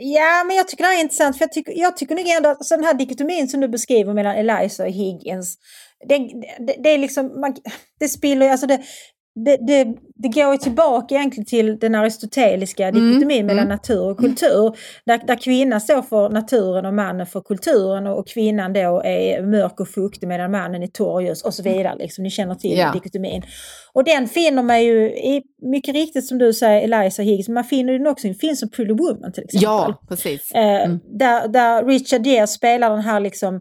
[0.00, 2.48] Ja, men jag tycker det här är intressant, för jag tycker, jag tycker nog ändå
[2.48, 5.56] att alltså, den här dikotomin som du beskriver mellan Eliza och Higgins,
[6.08, 6.18] det,
[6.66, 7.56] det, det är liksom, man,
[8.00, 8.82] det spiller, alltså det,
[9.34, 14.76] det, det, det går ju tillbaka egentligen till den aristoteliska dikotomin mellan natur och kultur.
[15.06, 19.42] Där, där kvinnan står för naturen och mannen för kulturen och, och kvinnan då är
[19.42, 21.96] mörk och fuktig medan mannen är torr och ljus och så vidare.
[21.98, 22.24] Liksom.
[22.24, 22.92] Ni känner till Ja.
[22.92, 23.42] dikotomin.
[23.92, 27.64] Och den finner man ju, i, mycket riktigt som du säger, Eliza Higgins, men man
[27.64, 29.62] finner den också i en film som Pretty Woman till exempel.
[29.62, 30.50] Ja, precis.
[30.50, 33.60] Eh, där, där Richard Gere spelar den här liksom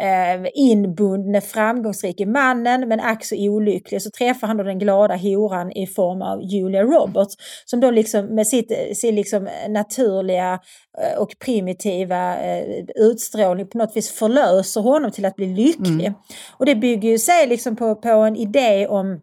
[0.00, 4.02] eh, inbundne framgångsrike mannen men ack så olycklig.
[4.02, 8.26] Så träffar han då den glada horan i form av Julia Roberts som då liksom
[8.26, 10.60] med sitt, sin liksom naturliga
[11.02, 16.12] eh, och primitiva eh, utstrålning på något vis förlöser honom till att bli lycklig.
[16.58, 19.20] Och det bygger ju sig liksom på, på en idé om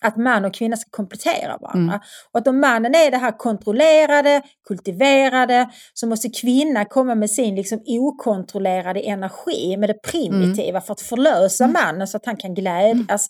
[0.00, 2.00] att man och kvinna ska komplettera varandra.
[2.32, 7.54] Och att om mannen är det här kontrollerade, kultiverade, så måste kvinnan komma med sin
[7.54, 13.28] liksom okontrollerade energi, med det primitiva för att förlösa mannen så att han kan glädjas.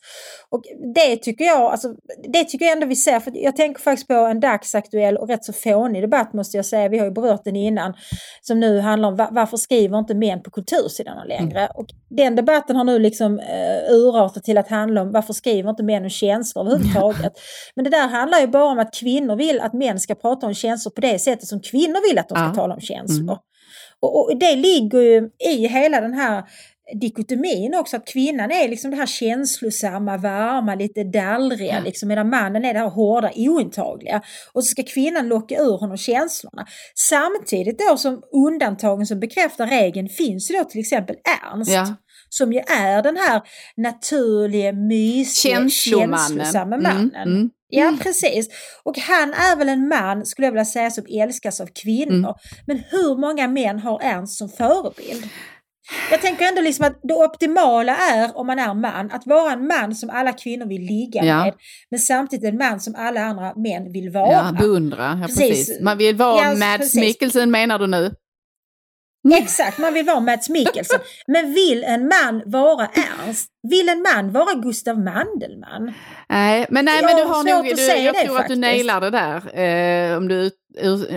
[0.51, 0.63] Och
[0.95, 1.95] det tycker jag, alltså,
[2.33, 5.45] det tycker jag ändå vi ser, för jag tänker faktiskt på en dagsaktuell och rätt
[5.45, 7.95] så fånig debatt måste jag säga, vi har ju berört den innan,
[8.43, 11.69] som nu handlar om va- varför skriver inte män på kultursidorna längre?
[11.75, 15.83] Och den debatten har nu liksom uh, urartat till att handla om varför skriver inte
[15.83, 17.33] män om känslor överhuvudtaget?
[17.75, 20.55] Men det där handlar ju bara om att kvinnor vill att män ska prata om
[20.55, 22.55] känslor på det sättet som kvinnor vill att de ska Ja.
[22.55, 23.39] tala om känslor.
[24.01, 26.45] Och, och det ligger ju i hela den här
[27.01, 32.65] dikotomin också, att kvinnan är liksom det här känslosamma, varma, lite dallriga, liksom, medan mannen
[32.65, 34.23] är det här hårda, ointagliga.
[34.53, 36.67] Och så ska kvinnan locka ur honom känslorna.
[36.95, 41.17] Samtidigt då som undantagen som bekräftar regeln finns ju då till exempel
[41.53, 41.71] Ernst.
[41.73, 41.95] Ja.
[42.29, 43.43] Som ju är den här
[43.77, 47.29] naturliga, mysiga, känslosamma Mm, mannen.
[47.29, 47.51] mm.
[47.73, 48.49] Ja, precis.
[48.83, 52.15] Och han är väl en man, skulle jag vilja säga, som älskas av kvinnor.
[52.29, 52.35] Mm.
[52.67, 55.29] Men hur många män har Ernst som förebild?
[56.11, 59.67] Jag tänker ändå liksom att det optimala är, om man är man, att vara en
[59.67, 61.45] man som alla kvinnor vill ligga Ja.
[61.45, 61.55] med.
[61.91, 64.33] Men samtidigt en man som alla andra män vill vara.
[64.33, 65.19] Ja, beundra.
[65.21, 65.49] Ja, precis.
[65.49, 65.81] Precis.
[65.81, 66.95] Man vill vara Ja, Mads.
[66.95, 68.15] Mikkelsen menar du nu?
[69.29, 71.01] Exakt, man vill vara Mats Mikkelsen.
[71.27, 73.51] Men vill en man vara Ernst?
[73.71, 75.93] Vill en man vara Gustav Mandelmann?
[76.29, 78.61] Nej, men, nej, men du har nog, du, jag tror att du faktiskt.
[78.61, 79.59] nailar det där.
[79.59, 80.51] Eh, om, du,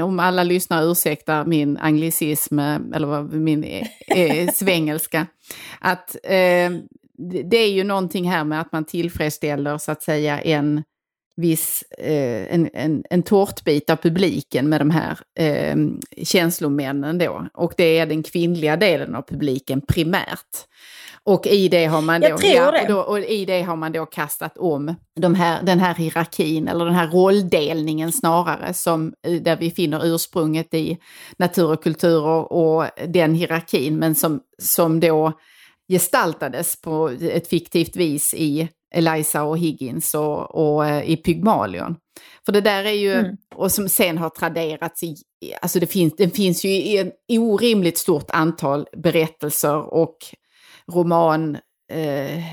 [0.01, 5.27] om alla lyssnare ursäktar min anglicism, eh, eller min eh, eh, svengelska.
[5.79, 6.69] Att eh,
[7.31, 10.83] det, det är ju någonting här med att man tillfredsställer så att säga en
[11.35, 15.75] viss, eh, en, en, en tårtbit av publiken med de här eh,
[16.23, 17.47] känslomännen då.
[17.53, 20.67] Och det är den kvinnliga delen av publiken primärt.
[21.25, 24.57] Och i det har man då, ja, då, och i det har man då kastat
[24.57, 29.71] om de här, den här hierarkin, eller den här rolldelningen snarare, som, eh, där vi
[29.71, 30.97] finner ursprunget i
[31.37, 35.33] natur och kultur och, och den hierarkin, men som, som då
[35.91, 41.95] gestaltades på ett fiktivt vis i Eliza och Higgins och, och eh, i Pygmalion.
[42.45, 43.37] För det där är ju, Mm.
[43.55, 45.15] och som sen har traderats i,
[45.61, 50.17] alltså det finns, det finns ju i en orimligt stort antal berättelser och
[50.91, 51.57] roman
[51.91, 52.43] eh,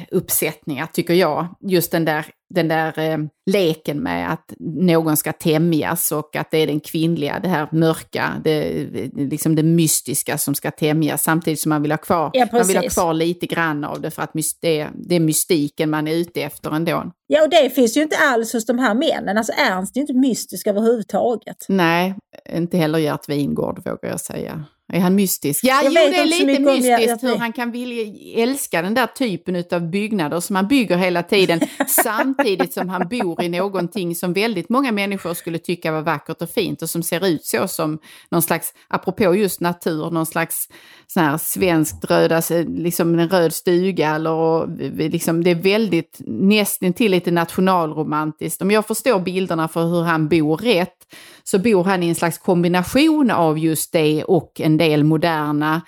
[0.86, 1.46] tycker jag.
[1.60, 3.18] Just den där, den där eh,
[3.50, 8.32] leken med att någon ska tämjas och att det är den kvinnliga, det här mörka,
[8.44, 12.66] det, liksom det mystiska som ska tämjas samtidigt som man vill ha kvar, Ja, man
[12.66, 16.14] vill ha kvar lite grann av det för att det, det är mystiken man är
[16.14, 17.12] ute efter ändå.
[17.26, 19.38] Ja, och det finns ju inte alls hos de här männen.
[19.38, 21.66] Alltså Ernst är inte mystisk överhuvudtaget.
[21.68, 22.14] Nej,
[22.48, 24.64] inte heller Gert Wingård vågar jag säga.
[24.92, 25.64] Är han mystisk?
[25.64, 28.04] Ja, Jag jo, det är lite mystiskt hur han kan vilja
[28.42, 33.42] älska den där typen av byggnader som han bygger hela tiden samtidigt som han bor
[33.42, 37.26] i någonting som väldigt många människor skulle tycka var vackert och fint och som ser
[37.26, 37.98] ut så som
[38.30, 40.68] någon slags, apropå just natur, någon slags
[41.06, 44.66] sån här svenskt röda, liksom en röd stuga eller
[45.10, 48.62] liksom, det är väldigt nästan till lite nationalromantiskt.
[48.62, 50.96] Om jag förstår bilderna för hur han bor rätt
[51.44, 55.80] så bor han i en slags kombination av just det och en del moderna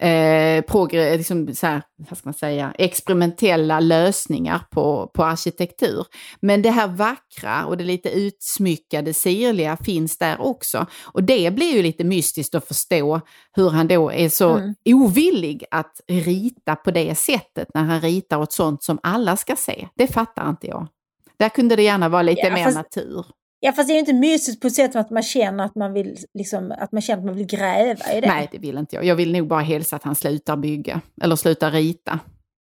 [0.00, 0.64] eh,
[1.16, 6.06] liksom så här, vad ska man säga, experimentella lösningar på, på arkitektur.
[6.40, 10.86] Men det här vackra och det lite utsmyckade, sirliga finns där också.
[11.04, 13.20] Och det blir ju lite mystiskt att förstå
[13.52, 14.74] hur han då är så Mm.
[14.84, 19.88] ovillig att rita på det sättet när han ritar åt sånt som alla ska se.
[19.96, 20.88] Det fattar inte jag.
[21.38, 23.26] Där kunde det gärna vara lite Ja, mer fast- natur.
[23.60, 25.74] Ja, fast det är ju inte mysigt på ett sätt som att man känner att
[25.74, 28.26] man vill, liksom, att man känner att man vill gräva i det.
[28.26, 29.04] Nej, det vill inte jag.
[29.04, 31.00] Jag vill nog bara hälsa att han slutar bygga.
[31.22, 32.18] Eller slutar rita.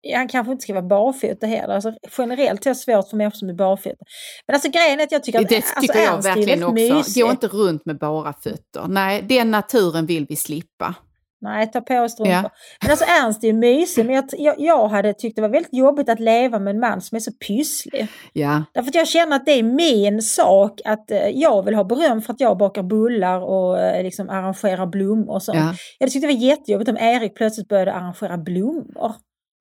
[0.02, 1.74] Ja, Han kanske inte ska vara barfota heller.
[1.74, 4.06] Alltså, generellt är det svårt för människor som är barfota.
[4.48, 6.64] Men alltså grejen är att jag tycker att Det alltså, tycker jag är ju verkligen
[6.64, 7.22] också.
[7.22, 8.88] Gå inte runt med bara fötter.
[8.88, 10.96] Nej, den naturen vill vi slippa.
[11.42, 12.34] Nej, ta på strumpor.
[12.34, 12.50] Ja.
[12.82, 16.10] Men alltså Ernst är ju mysig, men jag, jag, hade tyckt det var väldigt jobbigt
[16.10, 18.08] att leva med en man som är så pysslig.
[18.34, 21.84] Ja, Därför att jag känner att det är min sak att eh, jag vill ha
[21.84, 25.58] beröm för att jag bakar bullar och eh, liksom arrangerar blommor och sånt.
[25.58, 25.74] ja.
[26.00, 29.16] Jag tyckte det var jättejobbigt om Erik plötsligt började arrangera blommor.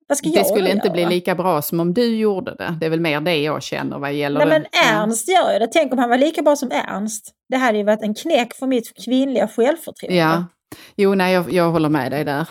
[0.07, 0.93] Vad ska jag Det skulle inte göra?
[0.93, 2.77] bli lika bra som om du gjorde det.
[2.79, 4.65] Det är väl mer det jag känner vad gäller Nej men
[4.95, 5.67] Ernst gör ju det.
[5.67, 7.31] Tänk om han var lika bra som Ernst.
[7.49, 10.17] Det hade ju varit en knäck för mitt kvinnliga självförtroende.
[10.17, 10.45] Ja,
[10.95, 12.47] jo nej jag, jag håller med dig där.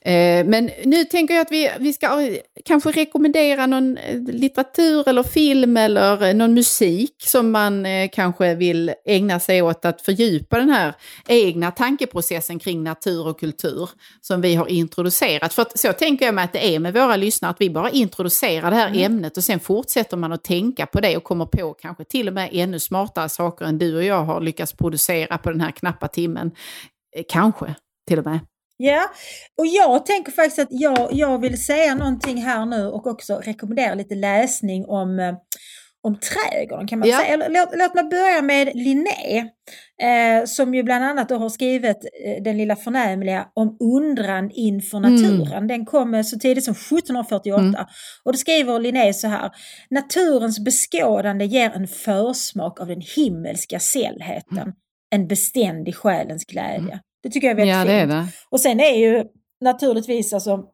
[0.00, 5.08] Eh, men nu tänker jag att vi, vi ska eh, kanske rekommendera någon eh, litteratur
[5.08, 10.58] eller film eller någon musik som man eh, kanske vill ägna sig åt att fördjupa
[10.58, 10.94] den här
[11.28, 13.90] egna tankeprocessen kring natur och kultur
[14.20, 15.54] som vi har introducerat.
[15.54, 17.90] För att, så tänker jag mig att det är med våra lyssnare, att vi bara
[17.90, 21.74] introducerar det här ämnet och sen fortsätter man att tänka på det och kommer på
[21.74, 25.50] kanske till och med ännu smartare saker än du och jag har lyckats producera på
[25.50, 26.50] den här knappa timmen.
[27.16, 27.74] Eh, Kanske
[28.08, 28.38] till och med.
[28.76, 29.02] Ja,
[29.58, 33.94] och jag tänker faktiskt att jag, jag vill säga någonting här nu och också rekommendera
[33.94, 35.34] lite läsning om, eh,
[36.02, 37.18] om trädgården kan man Ja.
[37.18, 37.36] säga.
[37.36, 39.38] Låt, låt mig börja med Linné,
[40.02, 41.96] eh, som ju bland annat har skrivit
[42.26, 45.66] eh, den lilla förnämliga Om undran inför naturen.
[45.66, 47.60] Den kom eh, så tidigt som 1748.
[47.60, 47.74] Mm.
[48.24, 49.50] Och då skriver Linné så här.
[49.90, 54.72] Naturens beskådande ger en försmak av den himmelska sällheten.
[55.14, 57.00] En beständig själens glädje.
[57.22, 57.88] Det tycker jag är väldigt Ja, fint.
[57.88, 58.26] det är det.
[58.50, 59.24] Och sen är ju
[59.60, 60.64] naturligtvis alltså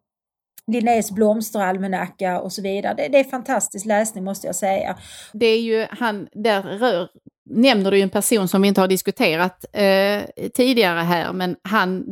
[0.67, 2.95] Linnés blomsteralmanacka och så vidare.
[2.97, 4.99] Det, det är fantastisk läsning måste jag säga.
[5.33, 7.09] Det är ju han, där rör,
[7.51, 10.23] nämner du ju en person som vi inte har diskuterat eh,
[10.55, 12.05] tidigare här, men han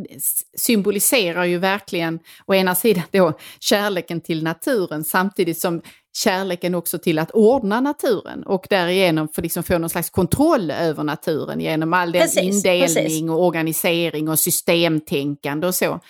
[0.56, 5.82] symboliserar ju verkligen å ena sidan då kärleken till naturen samtidigt som
[6.24, 11.04] kärleken också till att ordna naturen och därigenom få, liksom få någon slags kontroll över
[11.04, 13.30] naturen genom all den Precis, indelning precis.
[13.30, 16.00] och organisering och systemtänkande och så.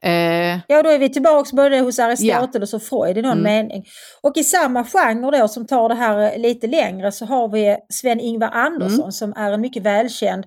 [0.00, 3.42] Eh, Ja, då är vi tillbaka både hos Aristoteles och Freud i någon Mm.
[3.42, 3.84] mening.
[4.22, 7.76] Och i samma genre då som tar det här eh, lite längre så har vi
[7.88, 9.12] Sven-Ingvar Andersson Mm.
[9.12, 10.44] som är en mycket välkänd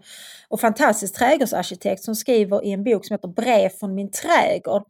[0.50, 4.84] och fantastisk trädgårdsarkitekt som skriver i en bok som heter Brev från min trädgård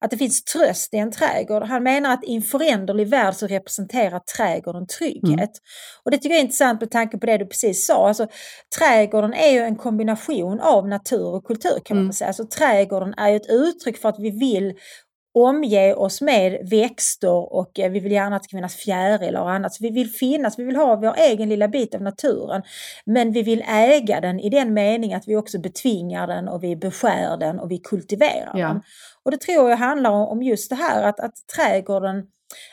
[0.00, 1.62] att det finns tröst i en trädgård.
[1.62, 5.22] Han menar att i en föränderlig värld så representerar trädgården trygghet.
[5.38, 5.48] Mm.
[6.04, 8.08] Och det tycker jag är intressant med tanke på det du precis sa.
[8.08, 8.26] Alltså,
[8.78, 12.08] trädgården är ju en kombination av natur och kultur kan man Mm.
[12.08, 12.28] väl säga.
[12.28, 14.74] Alltså, trädgården är ju ett uttryck för att vi vill
[15.34, 19.50] omge oss med växter och eh, vi vill gärna att det ska finnas fjärilar och
[19.50, 19.74] annat.
[19.74, 22.62] Så vi vill finnas, vi vill ha vår egen lilla bit av naturen.
[23.04, 26.76] Men vi vill äga den i den mening att vi också betvingar den och vi
[26.76, 28.66] beskär den och vi kultiverar Ja.
[28.68, 28.82] den.
[29.24, 32.26] Och det tror jag handlar om om just det här att, att trädgården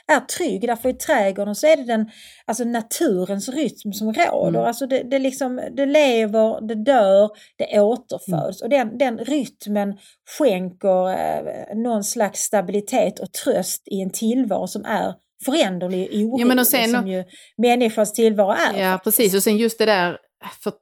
[0.07, 0.61] är trygg.
[0.61, 2.09] Därför i trädgården så är det den,
[2.45, 4.59] alltså naturens rytm som råder.
[4.59, 4.67] Mm.
[4.67, 8.61] Alltså det, det, liksom, det lever, det dör, det återföds.
[8.61, 8.63] Mm.
[8.63, 9.97] Och den, den rytmen
[10.38, 15.13] skänker eh, någon slags stabilitet och tröst i en tillvaro som är
[15.45, 16.41] föränderlig och orolig.
[16.41, 17.23] Ja, men och sen- som ju
[17.57, 18.82] människans tillvaro är.
[18.82, 19.36] Ja, precis.
[19.36, 20.17] Och sen just det där
[20.63, 20.73] för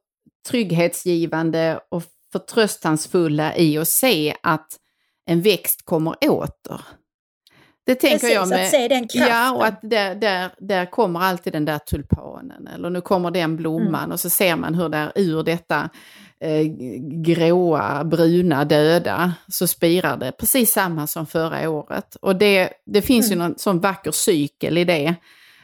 [0.50, 4.68] trygghetsgivande och förtröstansfulla i att se att
[5.30, 6.82] en växt kommer åter.
[7.88, 8.64] Det tänker Precis, jag med...
[8.64, 9.28] att se den kraften.
[9.36, 13.56] Ja, och att där, där, där kommer alltid den där tulpanen eller nu kommer den
[13.58, 14.12] blomman Mm.
[14.12, 15.90] och så ser man hur där ur detta
[16.42, 16.62] eh,
[17.24, 22.16] gråa, bruna, döda så spirar det precis samma som förra året.
[22.22, 23.40] Och det, det finns Mm.
[23.40, 25.16] ju någon sån vacker cykel i det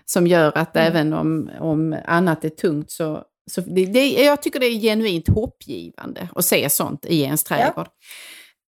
[0.06, 0.88] som gör att Mm.
[0.88, 3.22] även om, om annat är tungt så,
[3.52, 7.88] så det, det, jag tycker det är genuint hoppgivande att se sånt i ens trädgård.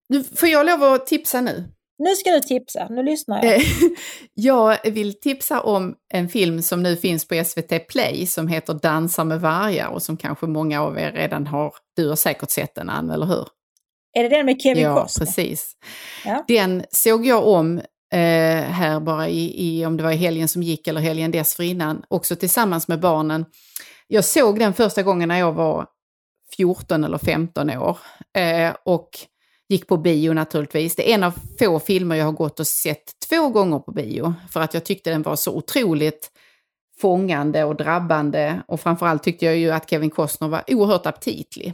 [0.09, 1.63] Nu får jag lov att tipsa nu.
[1.97, 3.55] Nu ska du tipsa, nu lyssnar jag.
[3.55, 3.61] Eh,
[4.33, 9.23] Jag vill tipsa om en film som nu finns på SVT Play som heter Dansa
[9.23, 12.89] med vargar och som kanske många av er redan har, du har säkert sett den
[12.89, 13.47] Ann, eller hur?
[14.13, 15.25] Är det den med Kevin ja, Costner?
[15.25, 15.73] precis.
[16.25, 16.45] Ja.
[16.47, 17.77] Den såg jag om
[18.13, 18.19] eh,
[18.61, 22.35] här bara i, i, om det var i helgen som gick eller helgen dessförinnan, också
[22.35, 23.45] tillsammans med barnen.
[24.07, 25.85] Jag såg den första gången när jag var
[26.57, 27.97] 14 eller 15 år
[28.37, 29.09] eh, och
[29.69, 30.95] gick på bio naturligtvis.
[30.95, 34.33] Det är en av få filmer jag har gått och sett två gånger på bio
[34.49, 36.31] för att jag tyckte den var så otroligt
[37.01, 41.73] fångande och drabbande och framförallt tyckte jag ju att Kevin Costner var oerhört aptitlig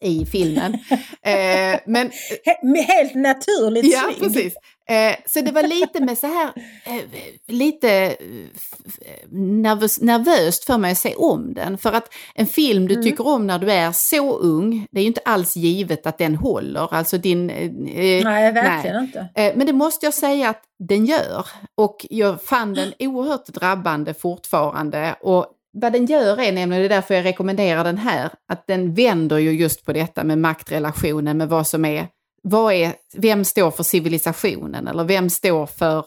[0.00, 0.74] i filmen.
[1.22, 2.10] eh, men
[2.44, 4.18] He- helt naturligt Ja, snygg.
[4.32, 4.54] precis.
[4.88, 6.50] Eh, så det var lite med så här,
[6.84, 7.02] eh,
[7.48, 8.12] lite eh,
[8.56, 8.98] f-
[9.32, 11.78] nervös, nervöst för mig att se om den.
[11.78, 13.06] För att en film du Mm.
[13.06, 16.34] tycker om när du är så ung, det är ju inte alls givet att den
[16.36, 16.94] håller.
[16.94, 17.50] Alltså din...
[17.50, 17.62] eh,
[17.96, 19.28] eh, Nej, verkligen inte.
[19.34, 21.46] Eh, Men det måste jag säga att den gör.
[21.74, 25.14] Och jag fann den oerhört drabbande fortfarande.
[25.20, 28.94] Och vad den gör är nämligen, det är därför jag rekommenderar den här, att den
[28.94, 32.06] vänder ju just på detta med maktrelationen, med vad som är,
[32.42, 36.04] vad är, vem står för civilisationen eller vem står för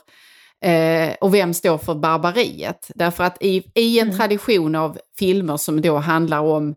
[0.66, 2.92] Eh, och vem står för barbariet?
[2.96, 4.18] Därför att i, i en Mm.
[4.18, 6.76] tradition av filmer som då handlar om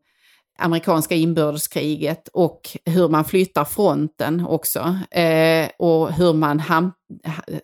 [0.58, 4.98] amerikanska inbördeskriget och hur man flyttar fronten också.
[5.10, 6.92] Eh, och hur man ham-
[7.24, 7.58] ha-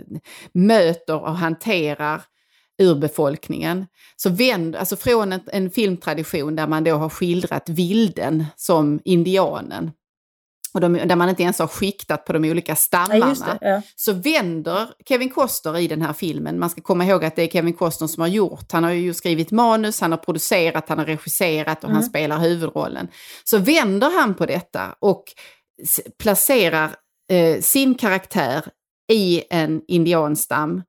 [0.54, 2.22] möter och hanterar
[2.82, 3.86] urbefolkningen.
[4.16, 9.90] Så vänd, alltså från en, en filmtradition där man då har skildrat vilden som indianen.
[10.74, 13.68] Och de, där man inte ens har skiktat på de olika stammarna Ja, det.
[13.70, 13.82] Ja.
[13.96, 16.58] så vänder Kevin Costner i den här filmen.
[16.58, 18.72] Man ska komma ihåg att det är Kevin Costner som har gjort.
[18.72, 22.08] Han har ju skrivit manus, han har producerat, han har regisserat och han Mm.
[22.08, 23.08] spelar huvudrollen.
[23.44, 25.24] Så vänder han på detta och
[26.18, 26.90] placerar
[27.30, 28.64] eh, sin karaktär
[29.12, 30.82] i en indianstam.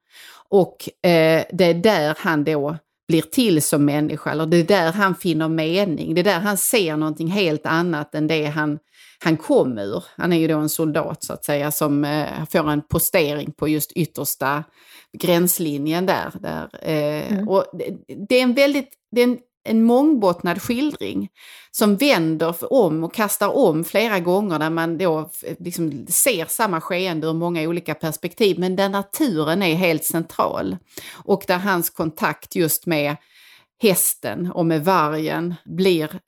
[0.54, 2.78] Och eh, det är där han då
[3.08, 6.14] blir till som människa, eller det är där han finner mening.
[6.14, 8.80] Det är där han ser någonting helt annat än det han,
[9.24, 10.04] han kom ur.
[10.18, 13.68] Han är ju då en soldat så att säga som eh, får en postering på
[13.68, 14.64] just yttersta
[15.18, 16.32] gränslinjen där.
[16.40, 17.50] där eh, Mm.
[17.50, 21.30] och det, det är en väldigt, det är en, en mångbottnad skildring
[21.72, 27.28] som vänder om och kastar om flera gånger där man då liksom ser samma skeende
[27.28, 30.78] ur många olika perspektiv men där naturen är helt central.
[31.12, 33.16] Och där hans kontakt just med
[33.82, 36.20] hästen och med vargen blir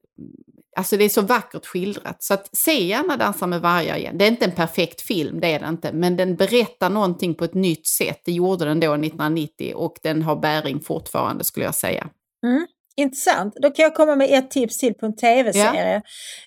[0.77, 2.23] Alltså det är så vackert skildrat.
[2.23, 4.17] Så att se gärna Dansa med vargar igen.
[4.17, 5.93] Det är inte en perfekt film, det är det inte.
[5.93, 8.21] Men den berättar någonting på ett nytt sätt.
[8.25, 12.09] Det gjorde den då 1990 och den har bäring fortfarande skulle jag säga.
[12.45, 12.67] Mm.
[12.97, 13.53] Intressant.
[13.61, 16.01] Då kan jag komma med ett tips till på en tv-serie.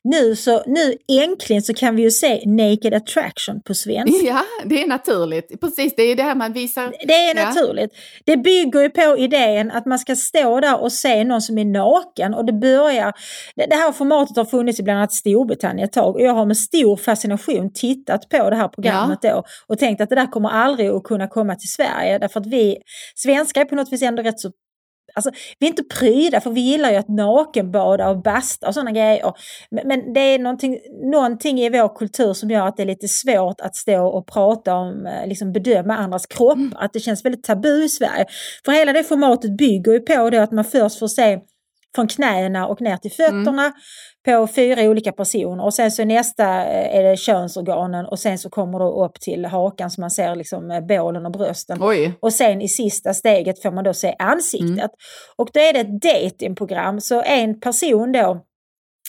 [0.04, 4.26] Nu, så, nu äntligen så kan vi ju se Naked Attraction på svenska.
[4.26, 5.60] Ja, det är naturligt.
[5.60, 6.94] Precis, det är det här man visar.
[7.06, 7.44] Det är Ja.
[7.48, 7.90] naturligt.
[8.24, 11.64] Det bygger ju på idén att man ska stå där och se någon som är
[11.64, 13.12] naken och det börjar...
[13.56, 16.56] Det här formatet har funnits i bland annat Storbritannien ett tag och jag har med
[16.56, 20.88] stor fascination tittat på det här programmet då och tänkt att det där kommer aldrig
[20.88, 22.76] att kunna komma till Sverige därför att vi
[23.14, 24.50] svenskar är på något vis ändå rätt så
[25.18, 28.92] Alltså, vi är inte pryda för vi gillar ju att nakenbada och basta och sådana
[28.92, 29.32] grejer.
[29.84, 30.78] Men, det är någonting,
[31.12, 34.74] någonting i vår kultur som gör att det är lite svårt att stå och prata
[34.74, 36.58] om, eh, liksom bedöma andras kropp.
[36.74, 38.26] Att det känns väldigt tabu i Sverige.
[38.64, 41.38] För hela det formatet bygger ju på det att man först får se
[41.94, 43.72] från knäna och ner till fötterna
[44.24, 45.64] på fyra olika personer.
[45.64, 49.44] Och sen så nästa eh, är det könsorganen och sen så kommer det upp till
[49.44, 51.78] hakan så man ser liksom eh, bålen och brösten.
[51.80, 52.18] Oj.
[52.20, 54.90] Och sen i sista steget får man då se ansiktet.
[55.36, 58.44] Och då är det ett datingprogram så en person då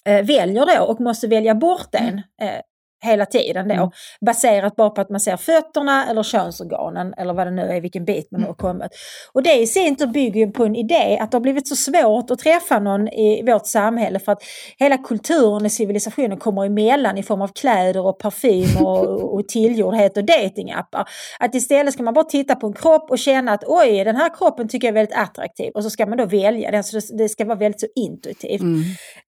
[0.05, 2.59] eh, väljer då och måste välja bort en eh,
[3.01, 3.73] hela tiden då.
[3.73, 3.89] Mm.
[4.25, 8.05] Baserat bara på att man ser fötterna eller könsorganen eller vad det nu är, vilken
[8.05, 8.91] bit man nu har kommit.
[9.33, 11.75] Och det i sin tur bygger ju på en idé att det har blivit så
[11.75, 14.41] svårt att träffa någon i vårt samhälle för att
[14.79, 20.17] hela kulturen och civilisationen kommer emellan i form av kläder och parfym och, och tillgjordhet
[20.17, 21.07] och datingappar.
[21.39, 24.35] Att istället ska man bara titta på en kropp och känna att oj, den här
[24.37, 27.29] kroppen tycker jag är väldigt attraktiv och så ska man då välja den så det-
[27.29, 28.61] ska vara väldigt så intuitivt.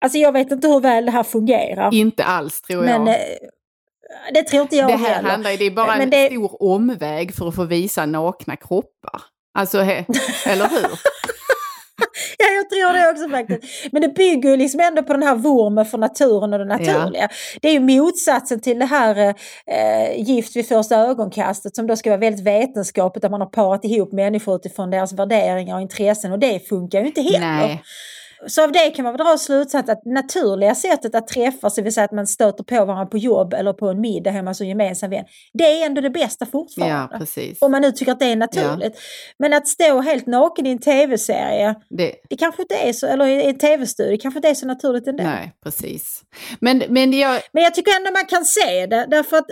[0.01, 1.93] Alltså jag vet inte hur väl det här fungerar.
[1.93, 2.99] Inte alls tror jag.
[3.01, 3.15] Men eh,
[4.33, 5.29] det tror inte jag det här heller.
[5.29, 9.21] handlar det är bara Men en det- stor omväg för att få visa nakna kroppar.
[9.57, 10.05] Alltså, he,
[10.45, 10.89] eller hur?
[12.37, 13.91] Ja, jag tror det också faktiskt.
[13.91, 17.29] Men det bygger ju liksom ändå på den här vurmen för naturen och det naturliga.
[17.61, 19.17] Det är ju motsatsen till det här
[19.67, 23.85] eh, gift vid första ögonkastet som då ska vara väldigt vetenskapligt där man har parat
[23.85, 27.39] ihop människor utifrån deras värderingar och intressen och det funkar ju inte heller.
[27.67, 27.83] Nej.
[28.47, 31.93] Så av det kan man väl dra slutsats att naturliga sättet att träffas, det vill
[31.93, 35.09] säga att man stöter på varandra på jobb eller på en middag hemma som gemensam
[35.09, 36.95] vän, det är ändå det bästa fortfarande.
[37.11, 37.57] Ja, precis.
[37.61, 38.99] Om man nu tycker att det är naturligt.
[39.39, 43.25] Men att stå helt naken i en tv-serie, Det, det kanske inte är så, eller
[43.25, 45.23] i en tv-studio, det kanske inte är så naturligt ändå.
[45.23, 46.21] nej, precis.
[46.59, 49.47] Men, men jag, Men jag tycker ändå man kan se det, därför att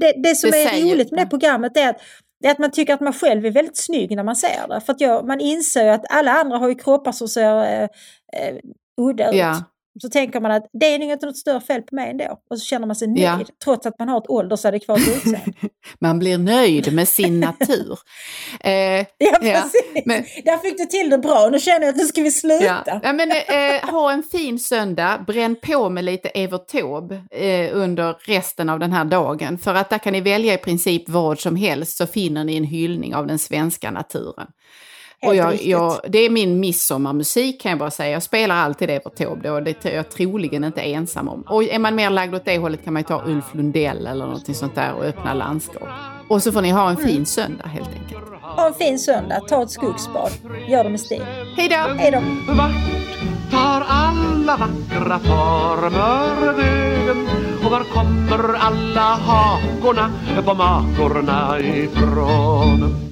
[0.00, 2.00] det, det som Det är roligt med det programmet är att,
[2.42, 4.80] det är att man tycker att man själv är väldigt snygg när man ser det.
[4.80, 7.88] För att jag, man inser ju att alla andra har ju kroppar som ser eh,
[8.32, 8.56] eh,
[9.00, 9.36] udda ut.
[9.36, 9.64] Ja.
[10.00, 12.38] Så tänker man att det är inte något större fel på mig ändå.
[12.50, 13.40] Och så känner man sig nöjd, Ja.
[13.64, 15.52] trots att man har ett åldersadekvat utseende.
[16.00, 17.98] man blir nöjd med sin natur.
[18.60, 20.06] Eh, Ja, Ja, precis.
[20.06, 21.48] men- Där fick du till det bra.
[21.52, 22.82] Nu känner jag att nu ska vi sluta.
[22.86, 23.00] Ja.
[23.02, 28.16] Ja, men, eh, ha en fin söndag, bränn på med lite Evert Taube eh, under
[28.26, 29.58] resten av den här dagen.
[29.58, 32.64] För att där kan ni välja i princip vad som helst så finner ni en
[32.64, 34.46] hyllning av den svenska naturen.
[35.26, 38.10] Och jag, jag, det är min midsommarmusik kan jag bara säga.
[38.10, 41.42] Jag spelar alltid Evert Taube och det är jag troligen inte ensam om.
[41.48, 44.26] Och är man mer lagd åt det hållet kan man ju ta Ulf Lundell eller
[44.26, 45.88] någonting sånt där och öppna landskap.
[46.28, 48.24] Och så får ni ha en fin söndag helt enkelt.
[48.42, 49.40] Ha en fin söndag.
[49.40, 50.30] Ta ett skogsbad.
[50.68, 51.24] Gör det med stil.
[51.56, 51.94] Hej då!
[51.98, 52.20] Hej då!
[52.54, 52.72] Vart
[53.50, 57.28] tar alla vackra former vägen?
[57.64, 60.10] Och var kommer alla hakorna
[60.44, 63.11] på makorna ifrån?